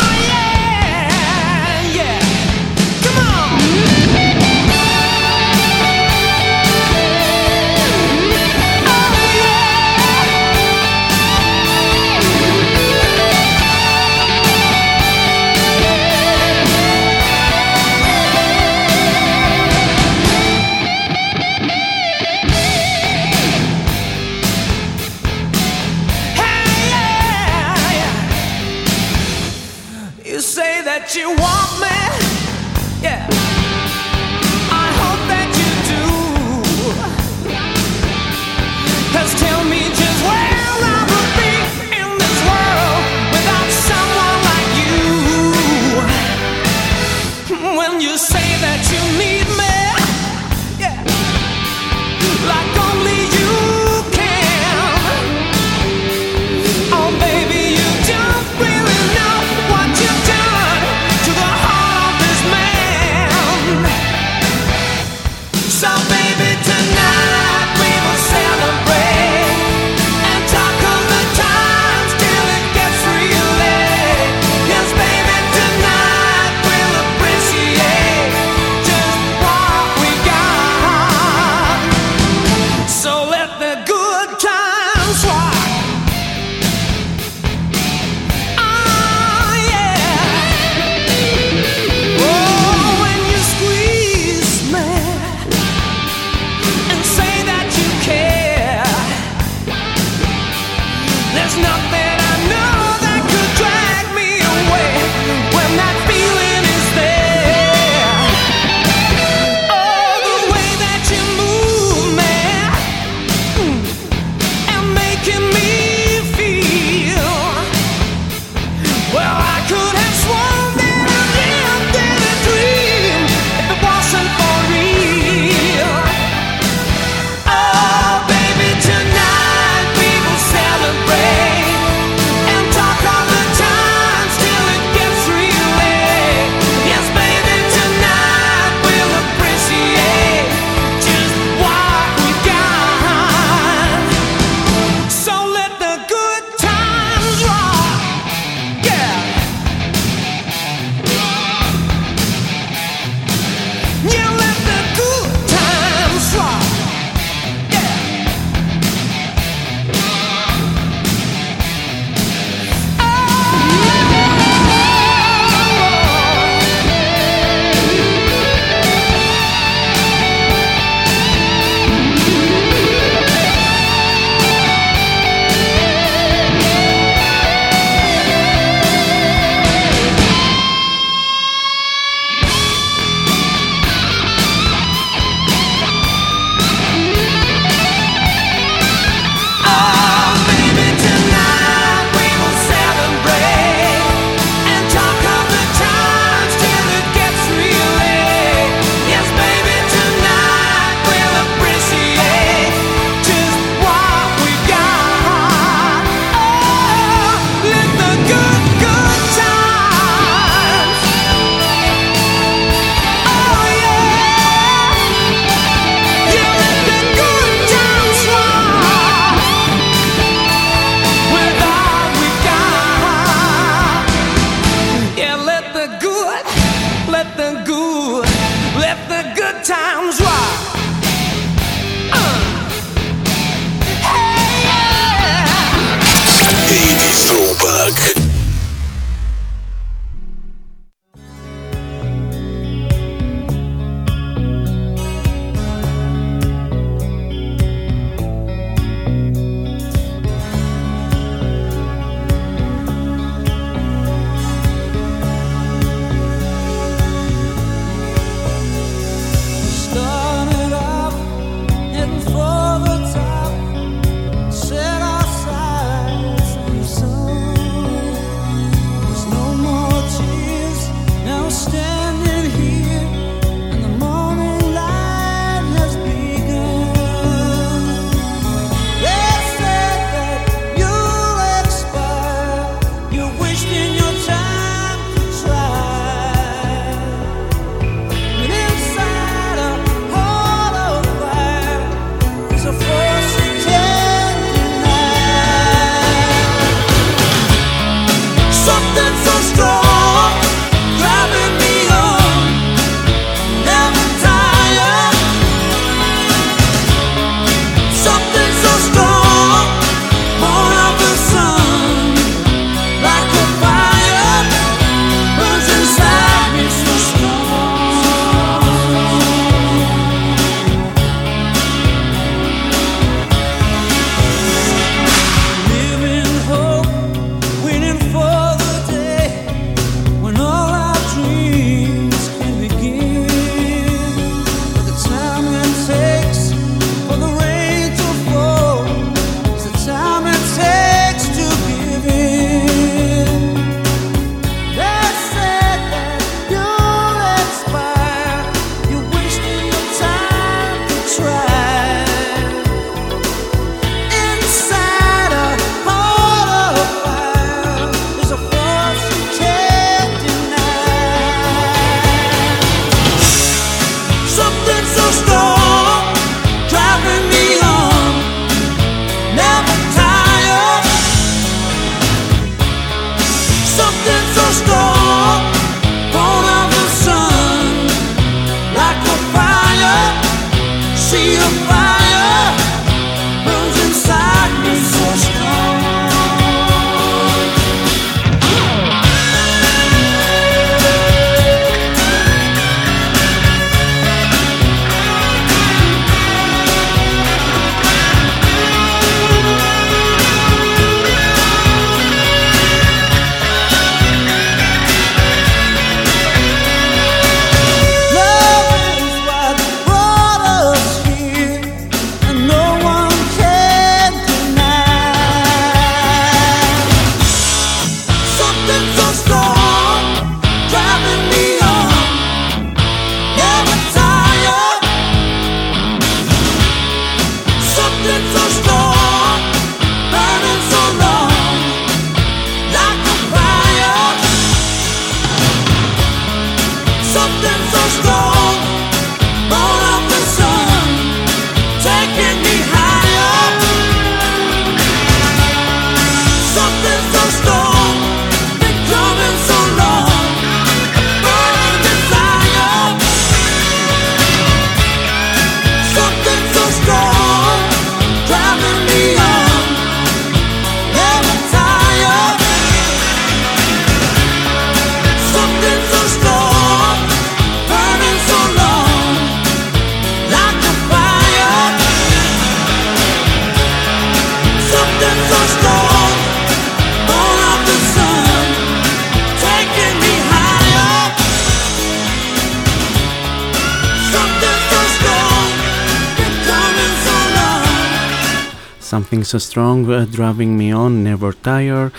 Strong, 489.39 489.89
uh, 489.89 490.05
driving 490.05 490.57
me 490.57 490.71
on, 490.71 491.03
never 491.03 491.33
tire. 491.33 491.91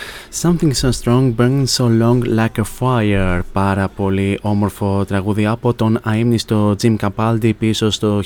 Something 0.43 0.74
so 0.74 0.90
strong, 0.90 1.31
burning 1.31 1.65
so 1.65 1.86
long 1.86 2.20
like 2.24 2.59
a 2.59 2.65
fire. 2.65 3.43
Πάρα 3.52 3.89
πολύ 3.89 4.39
όμορφο 4.43 5.05
τραγούδι 5.05 5.47
από 5.47 5.74
τον 5.74 5.98
αείμνηστο 6.02 6.74
Jim 6.82 6.97
Capaldi 6.97 7.52
πίσω 7.59 7.90
στο 7.90 8.20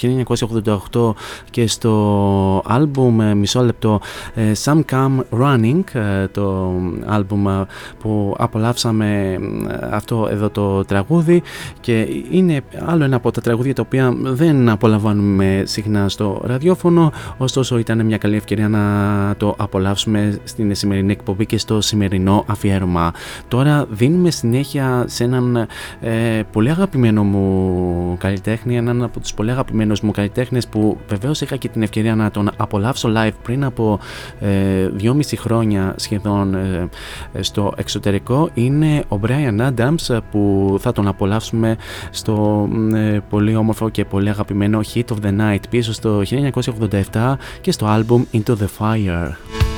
1988 0.92 1.12
και 1.50 1.66
στο 1.66 2.62
άλμπουμ 2.66 3.20
ε, 3.20 3.34
μισό 3.34 3.62
λεπτό 3.62 4.00
ε, 4.34 4.52
Some 4.64 4.80
Come 4.90 5.18
Running, 5.30 5.82
ε, 5.92 6.26
το 6.26 6.72
άλμπουμ 7.06 7.44
που 7.98 8.34
απολαύσαμε 8.38 9.38
αυτό 9.90 10.28
εδώ 10.30 10.50
το 10.50 10.84
τραγούδι 10.84 11.42
και 11.80 12.06
είναι 12.30 12.60
άλλο 12.86 13.04
ένα 13.04 13.16
από 13.16 13.30
τα 13.30 13.40
τραγούδια 13.40 13.74
τα 13.74 13.82
οποία 13.86 14.14
δεν 14.22 14.68
απολαμβάνουμε 14.68 15.62
συχνά 15.66 16.08
στο 16.08 16.40
ραδιόφωνο 16.44 17.12
ωστόσο 17.38 17.78
ήταν 17.78 18.04
μια 18.06 18.18
καλή 18.18 18.36
ευκαιρία 18.36 18.68
να 18.68 19.34
το 19.36 19.54
απολαύσουμε 19.58 20.40
στην 20.44 20.74
σημερινή 20.74 21.12
εκπομπή 21.12 21.46
και 21.46 21.58
στο 21.58 21.74
σημερινό 21.74 21.96
αφιέρωμα. 22.46 23.12
Τώρα 23.48 23.86
δίνουμε 23.90 24.30
συνέχεια 24.30 25.04
σε 25.06 25.24
έναν 25.24 25.66
ε, 26.00 26.42
πολύ 26.52 26.70
αγαπημένο 26.70 27.24
μου 27.24 28.16
καλλιτέχνη, 28.18 28.76
έναν 28.76 29.02
από 29.02 29.20
τους 29.20 29.34
πολύ 29.34 29.50
αγαπημένους 29.50 30.00
μου 30.00 30.10
καλλιτέχνες 30.10 30.66
που 30.68 30.98
βεβαίως 31.08 31.40
είχα 31.40 31.56
και 31.56 31.68
την 31.68 31.82
ευκαιρία 31.82 32.14
να 32.14 32.30
τον 32.30 32.50
απολαύσω 32.56 33.12
live 33.16 33.32
πριν 33.42 33.64
από 33.64 33.98
ε, 34.40 34.88
δυόμιση 34.88 35.36
χρόνια 35.36 35.94
σχεδόν 35.96 36.54
ε, 36.54 36.88
στο 37.40 37.72
εξωτερικό. 37.76 38.50
Είναι 38.54 39.04
ο 39.08 39.20
Brian 39.26 39.70
Adams 39.70 40.18
που 40.30 40.76
θα 40.80 40.92
τον 40.92 41.08
απολαύσουμε 41.08 41.76
στο 42.10 42.68
ε, 42.94 43.18
πολύ 43.28 43.56
όμορφο 43.56 43.88
και 43.88 44.04
πολύ 44.04 44.28
αγαπημένο 44.28 44.80
Hit 44.94 45.04
of 45.04 45.26
the 45.26 45.40
Night 45.40 45.62
πίσω 45.70 45.92
στο 45.92 46.22
1987 47.12 47.34
και 47.60 47.72
στο 47.72 47.86
album 47.86 48.36
Into 48.36 48.52
the 48.52 48.68
Fire. 48.78 49.77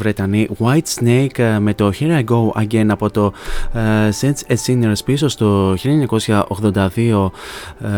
Θρηλυκή 0.00 0.48
Βρετανή 0.48 0.48
White 0.58 1.00
Snake 1.00 1.38
ε, 1.38 1.58
με 1.58 1.74
το 1.74 1.92
Here 2.00 2.24
I 2.24 2.24
Go 2.24 2.62
Again 2.62 2.86
από 2.88 3.10
το 3.10 3.32
uh, 3.74 3.78
Sense 4.20 4.56
Sinners 4.66 5.04
πίσω 5.04 5.28
στο 5.28 5.74
1982 5.74 7.30
ε, 7.80 7.88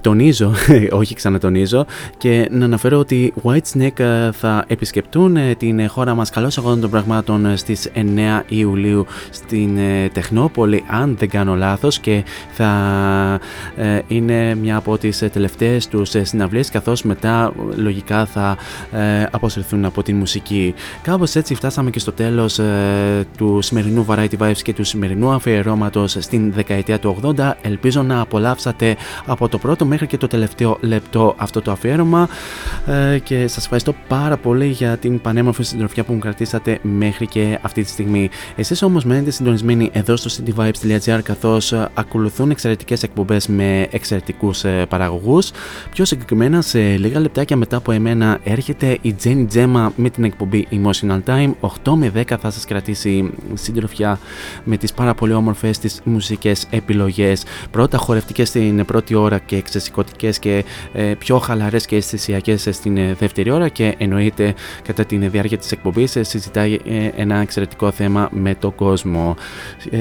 τονίζω, 0.00 0.52
όχι 1.00 1.14
ξανατονίζω 1.14 1.86
και 2.18 2.48
να 2.50 2.64
αναφέρω 2.64 2.98
ότι 2.98 3.32
White 3.42 3.76
Snake 3.76 4.30
θα 4.32 4.64
επισκεπτούν 4.66 5.36
την 5.58 5.88
χώρα 5.88 6.14
μας 6.14 6.30
καλώς 6.30 6.58
αγώνων 6.58 6.80
των 6.80 6.90
πραγμάτων 6.90 7.56
στις 7.56 7.90
9 7.94 8.00
Ιουλίου 8.48 9.06
στην 9.30 9.78
Τεχνόπολη 10.12 10.84
αν 10.88 11.16
δεν 11.18 11.28
κάνω 11.28 11.54
λάθος 11.54 11.98
και 11.98 12.24
θα 12.52 12.70
είναι 14.06 14.54
μια 14.54 14.76
από 14.76 14.98
τις 14.98 15.18
τελευταίες 15.32 15.88
τους 15.88 16.14
συναυλίες 16.22 16.70
καθώς 16.70 17.02
μετά 17.02 17.52
λογικά 17.76 18.26
θα 18.26 18.56
ε, 18.92 19.26
αποσυρθούν 19.30 19.84
από 19.84 20.02
την 20.02 20.16
μουσική. 20.16 20.74
Κάπως 21.02 21.34
έτσι 21.34 21.54
φτάσαμε 21.54 21.90
και 21.90 21.98
στο 21.98 22.12
τέλος 22.12 22.58
ε, 22.58 23.26
του 23.36 23.58
σημερινού 23.62 24.06
Variety 24.08 24.38
Vibes 24.38 24.62
και 24.62 24.74
του 24.74 24.84
σημερινού 24.84 25.30
αφιερώματος 25.30 26.16
στην 26.20 26.52
δεκαετία 26.52 26.98
του 26.98 27.16
80. 27.36 27.52
Ελπίζω 27.62 28.02
να 28.02 28.20
απολαύσατε 28.20 28.87
από 29.26 29.48
το 29.48 29.58
πρώτο 29.58 29.84
μέχρι 29.84 30.06
και 30.06 30.16
το 30.16 30.26
τελευταίο 30.26 30.78
λεπτό 30.80 31.34
αυτό 31.36 31.62
το 31.62 31.70
αφιέρωμα 31.70 32.28
ε, 32.86 33.18
και 33.18 33.46
σας 33.46 33.62
ευχαριστώ 33.64 33.94
πάρα 34.08 34.36
πολύ 34.36 34.66
για 34.66 34.96
την 34.96 35.20
πανέμορφη 35.20 35.62
συντροφιά 35.62 36.04
που 36.04 36.12
μου 36.12 36.18
κρατήσατε 36.18 36.78
μέχρι 36.82 37.26
και 37.26 37.58
αυτή 37.62 37.82
τη 37.82 37.88
στιγμή. 37.88 38.30
Εσείς 38.56 38.82
όμως 38.82 39.04
μένετε 39.04 39.30
συντονισμένοι 39.30 39.90
εδώ 39.92 40.16
στο 40.16 40.30
cityvibes.gr 40.30 41.20
καθώς 41.22 41.72
ακολουθούν 41.94 42.50
εξαιρετικές 42.50 43.02
εκπομπές 43.02 43.46
με 43.46 43.88
εξαιρετικούς 43.90 44.64
παραγωγούς. 44.88 45.50
Πιο 45.90 46.04
συγκεκριμένα 46.04 46.62
σε 46.62 46.78
λίγα 46.78 47.20
λεπτάκια 47.20 47.56
μετά 47.56 47.76
από 47.76 47.92
εμένα 47.92 48.38
έρχεται 48.44 48.98
η 49.00 49.14
Jenny 49.24 49.46
Gemma 49.54 49.88
με 49.96 50.10
την 50.10 50.24
εκπομπή 50.24 50.68
Emotional 50.70 51.20
Time. 51.26 51.50
8 51.60 51.92
με 51.94 52.12
10 52.14 52.22
θα 52.40 52.50
σας 52.50 52.64
κρατήσει 52.64 53.30
συντροφιά 53.54 54.18
με 54.64 54.76
τις 54.76 54.92
πάρα 54.92 55.14
πολύ 55.14 55.32
όμορφες 55.32 55.78
τις 55.78 56.00
μουσικές 56.04 56.66
επιλογές. 56.70 57.44
Πρώτα 57.70 57.98
χορευτικές 57.98 58.48
στην 58.48 58.77
πρώτη 58.84 59.14
ώρα 59.14 59.38
και 59.38 59.56
εξαισθηκωτικές 59.56 60.38
και 60.38 60.64
ε, 60.92 61.02
πιο 61.18 61.38
χαλαρές 61.38 61.86
και 61.86 61.96
αισθησιακές 61.96 62.68
στην 62.70 62.96
ε, 62.96 63.14
δεύτερη 63.18 63.50
ώρα 63.50 63.68
και 63.68 63.94
εννοείται 63.98 64.54
κατά 64.82 65.04
τη 65.04 65.16
διάρκεια 65.16 65.58
της 65.58 65.72
εκπομπής 65.72 66.16
ε, 66.16 66.22
συζητάει 66.22 66.78
ένα 67.16 67.36
εξαιρετικό 67.36 67.90
θέμα 67.90 68.28
με 68.32 68.54
τον 68.54 68.74
κόσμο. 68.74 69.36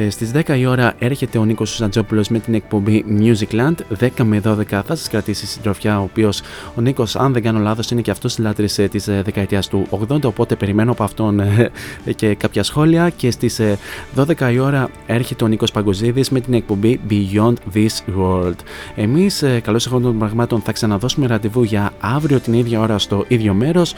Στις 0.09 0.31
10 0.33 0.57
η 0.57 0.65
ώρα 0.65 0.93
έρχεται 0.99 1.37
ο 1.37 1.45
Νίκος 1.45 1.69
Σουζαντζόπουλος 1.69 2.29
με 2.29 2.39
την 2.39 2.53
εκπομπή 2.53 3.05
Musicland. 3.19 3.75
10 3.99 4.09
με 4.23 4.41
12 4.45 4.63
θα 4.67 4.95
σας 4.95 5.09
κρατήσει 5.09 5.45
συντροφιά 5.45 5.99
ο 5.99 6.03
οποίος 6.03 6.41
ο 6.75 6.81
Νίκος 6.81 7.15
αν 7.15 7.33
δεν 7.33 7.41
κάνω 7.41 7.59
λάθος, 7.59 7.91
είναι 7.91 8.01
και 8.01 8.11
αυτός 8.11 8.37
λάτρης 8.37 8.77
ε, 8.77 8.87
της 8.87 9.07
ε, 9.07 9.21
δεκαετίας 9.25 9.67
του 9.67 9.87
80. 9.89 10.23
Οπότε 10.23 10.55
περιμένω 10.55 10.91
από 10.91 11.03
αυτόν 11.03 11.39
ε, 11.39 11.71
και 12.15 12.35
κάποια 12.35 12.63
σχόλια. 12.63 13.09
Και 13.09 13.31
στις 13.31 13.61
12 14.15 14.51
η 14.51 14.59
ώρα 14.59 14.89
έρχεται 15.05 15.43
ο 15.43 15.47
Νίκος 15.47 15.71
Παγκοζίδης 15.71 16.29
με 16.29 16.39
την 16.39 16.53
εκπομπή 16.53 16.99
Beyond 17.09 17.53
This 17.73 18.19
World. 18.19 18.55
Εμείς, 18.95 19.43
καλώ 19.63 19.81
εχόντων 19.85 20.09
των 20.09 20.19
πραγμάτων, 20.19 20.61
θα 20.61 20.71
ξαναδώσουμε 20.71 21.27
ραντεβού 21.27 21.63
για 21.63 21.91
αύριο 21.99 22.39
την 22.39 22.53
ίδια 22.53 22.79
ώρα 22.79 22.97
στο 22.97 23.25
ίδιο 23.27 23.53
μέρος. 23.53 23.93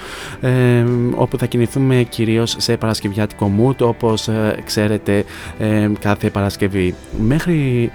όπου 1.16 1.38
θα 1.38 1.46
κινηθούμε 1.46 2.06
κυρίως 2.10 2.56
σε 2.58 2.78
παρασκευιάτικο 2.78 3.52
mood, 3.60 3.76
όπως 3.88 4.30
ξέρετε 4.66 5.24
κάθε 6.00 6.30
Παρασκευή. 6.30 6.96
Μέχρι, 7.20 7.92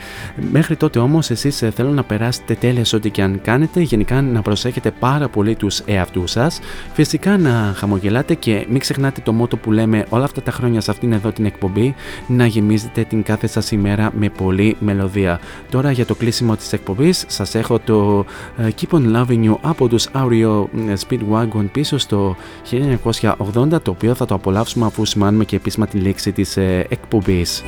μέχρι 0.51 0.77
τότε 0.77 0.99
όμως, 0.99 1.31
εσείς 1.31 1.65
θέλω 1.75 1.91
να 1.91 2.03
περάσετε 2.03 2.55
τέλεια 2.55 2.85
σε 2.85 2.97
ό,τι 2.97 3.11
και 3.11 3.23
αν 3.23 3.41
κάνετε. 3.43 3.81
Γενικά 3.81 4.23
να 4.23 4.43
προσέχετε 4.43 4.91
πάρα 4.91 5.29
πολύ 5.29 5.55
τους 5.55 5.63
τους 5.65 5.83
εαυτούς 5.87 6.31
σας. 6.31 6.61
Φυσικά 6.93 7.39
να 7.39 7.73
χαμογελάτε 7.77 8.35
και 8.35 8.67
μην 8.69 8.79
ξεχνάτε 8.81 9.21
το 9.21 9.33
μότο 9.33 9.57
που 9.57 9.73
λέμε 9.73 10.07
όλα 10.09 10.25
αυτά 10.25 10.43
τα 10.43 10.51
χρόνια 10.51 10.81
σε 10.81 10.91
αυτήν 10.91 11.13
εδώ 11.13 11.33
την 11.33 11.45
εκπομπή 11.45 11.95
να 12.27 12.47
γεμίζετε 12.47 13.05
την 13.05 13.23
κάθε 13.23 13.47
σας 13.47 13.71
ημέρα 13.71 14.11
με 14.19 14.29
πολλή 14.29 14.77
μελωδία. 14.81 15.41
Τώρα 15.71 15.91
για 15.91 16.07
το 16.07 16.15
κλείσιμο 16.15 16.57
της 16.65 16.73
εκπομπής 16.73 17.25
σας 17.27 17.55
έχω 17.55 17.79
το 17.79 18.25
ε, 18.57 18.69
Keep 18.81 18.97
on 18.97 19.17
Loving 19.17 19.51
You 19.51 19.57
από 19.61 19.89
τους 19.89 20.09
Aureo 20.15 20.65
ε, 20.89 20.95
Speedwagon 21.09 21.67
πίσω 21.73 21.99
στο 21.99 22.37
1980 22.71 23.83
το 23.83 23.91
οποίο 23.91 24.15
θα 24.15 24.27
το 24.27 24.35
απολαύσουμε 24.35 24.87
αφού 24.87 25.05
σημάνουμε 25.05 25.45
και 25.45 25.57
επίσημα 25.57 25.87
τη 25.87 25.99
λήξη 25.99 26.33
της 26.33 26.57
ε, 26.57 26.87
εκπομπής. 26.89 27.63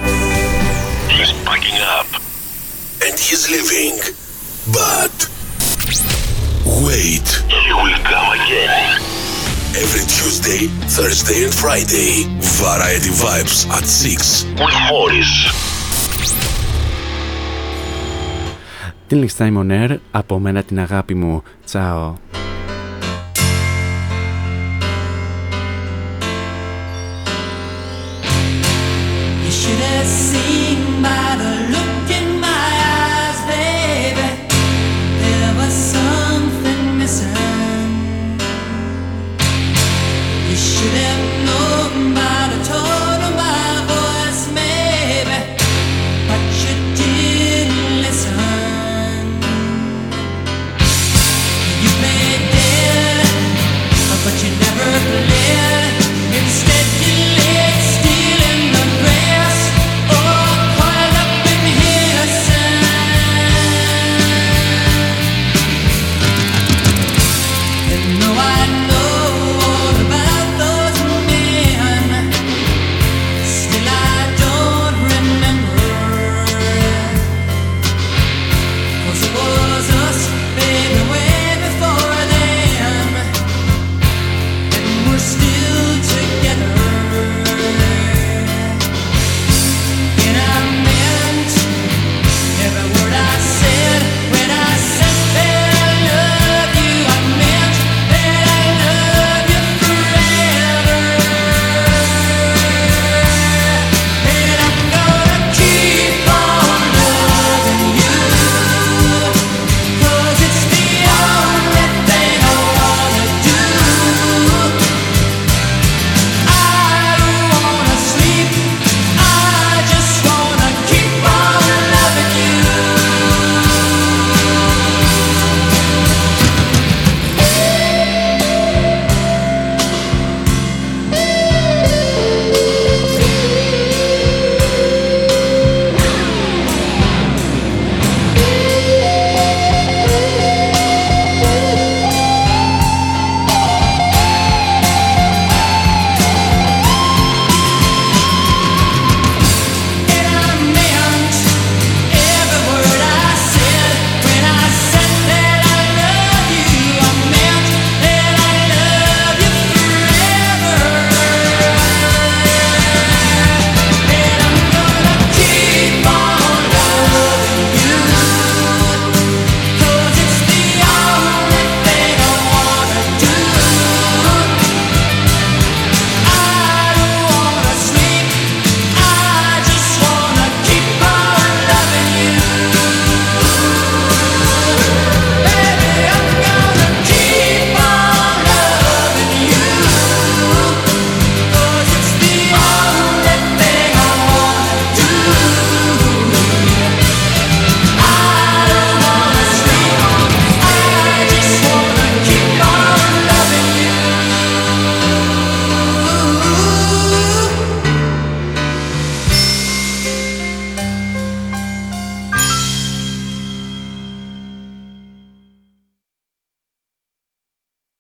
He's 1.09 1.33
packing 1.49 1.79
up 1.99 2.09
and 3.05 3.15
he's 3.27 3.43
leaving, 3.55 3.97
but 4.79 5.17
wait. 6.87 7.29
He 7.65 7.73
will 7.81 8.01
come 8.13 8.29
again. 8.41 8.85
Every 9.85 10.05
Tuesday, 10.17 10.63
Thursday 10.97 11.39
and 11.47 11.55
Friday. 11.63 12.13
Variety 12.65 13.13
Vibes 13.23 13.59
at 13.77 13.85
6 13.85 14.45
with 14.61 14.77
Morris. 14.91 15.76
Την 19.09 19.25
Lix 19.25 19.37
Time 19.39 19.59
on 19.59 19.71
Air, 19.71 19.97
από 20.11 20.39
μένα 20.39 20.63
την 20.63 20.79
αγάπη 20.81 21.15
μου. 21.15 21.43
Τσάω. 21.65 22.15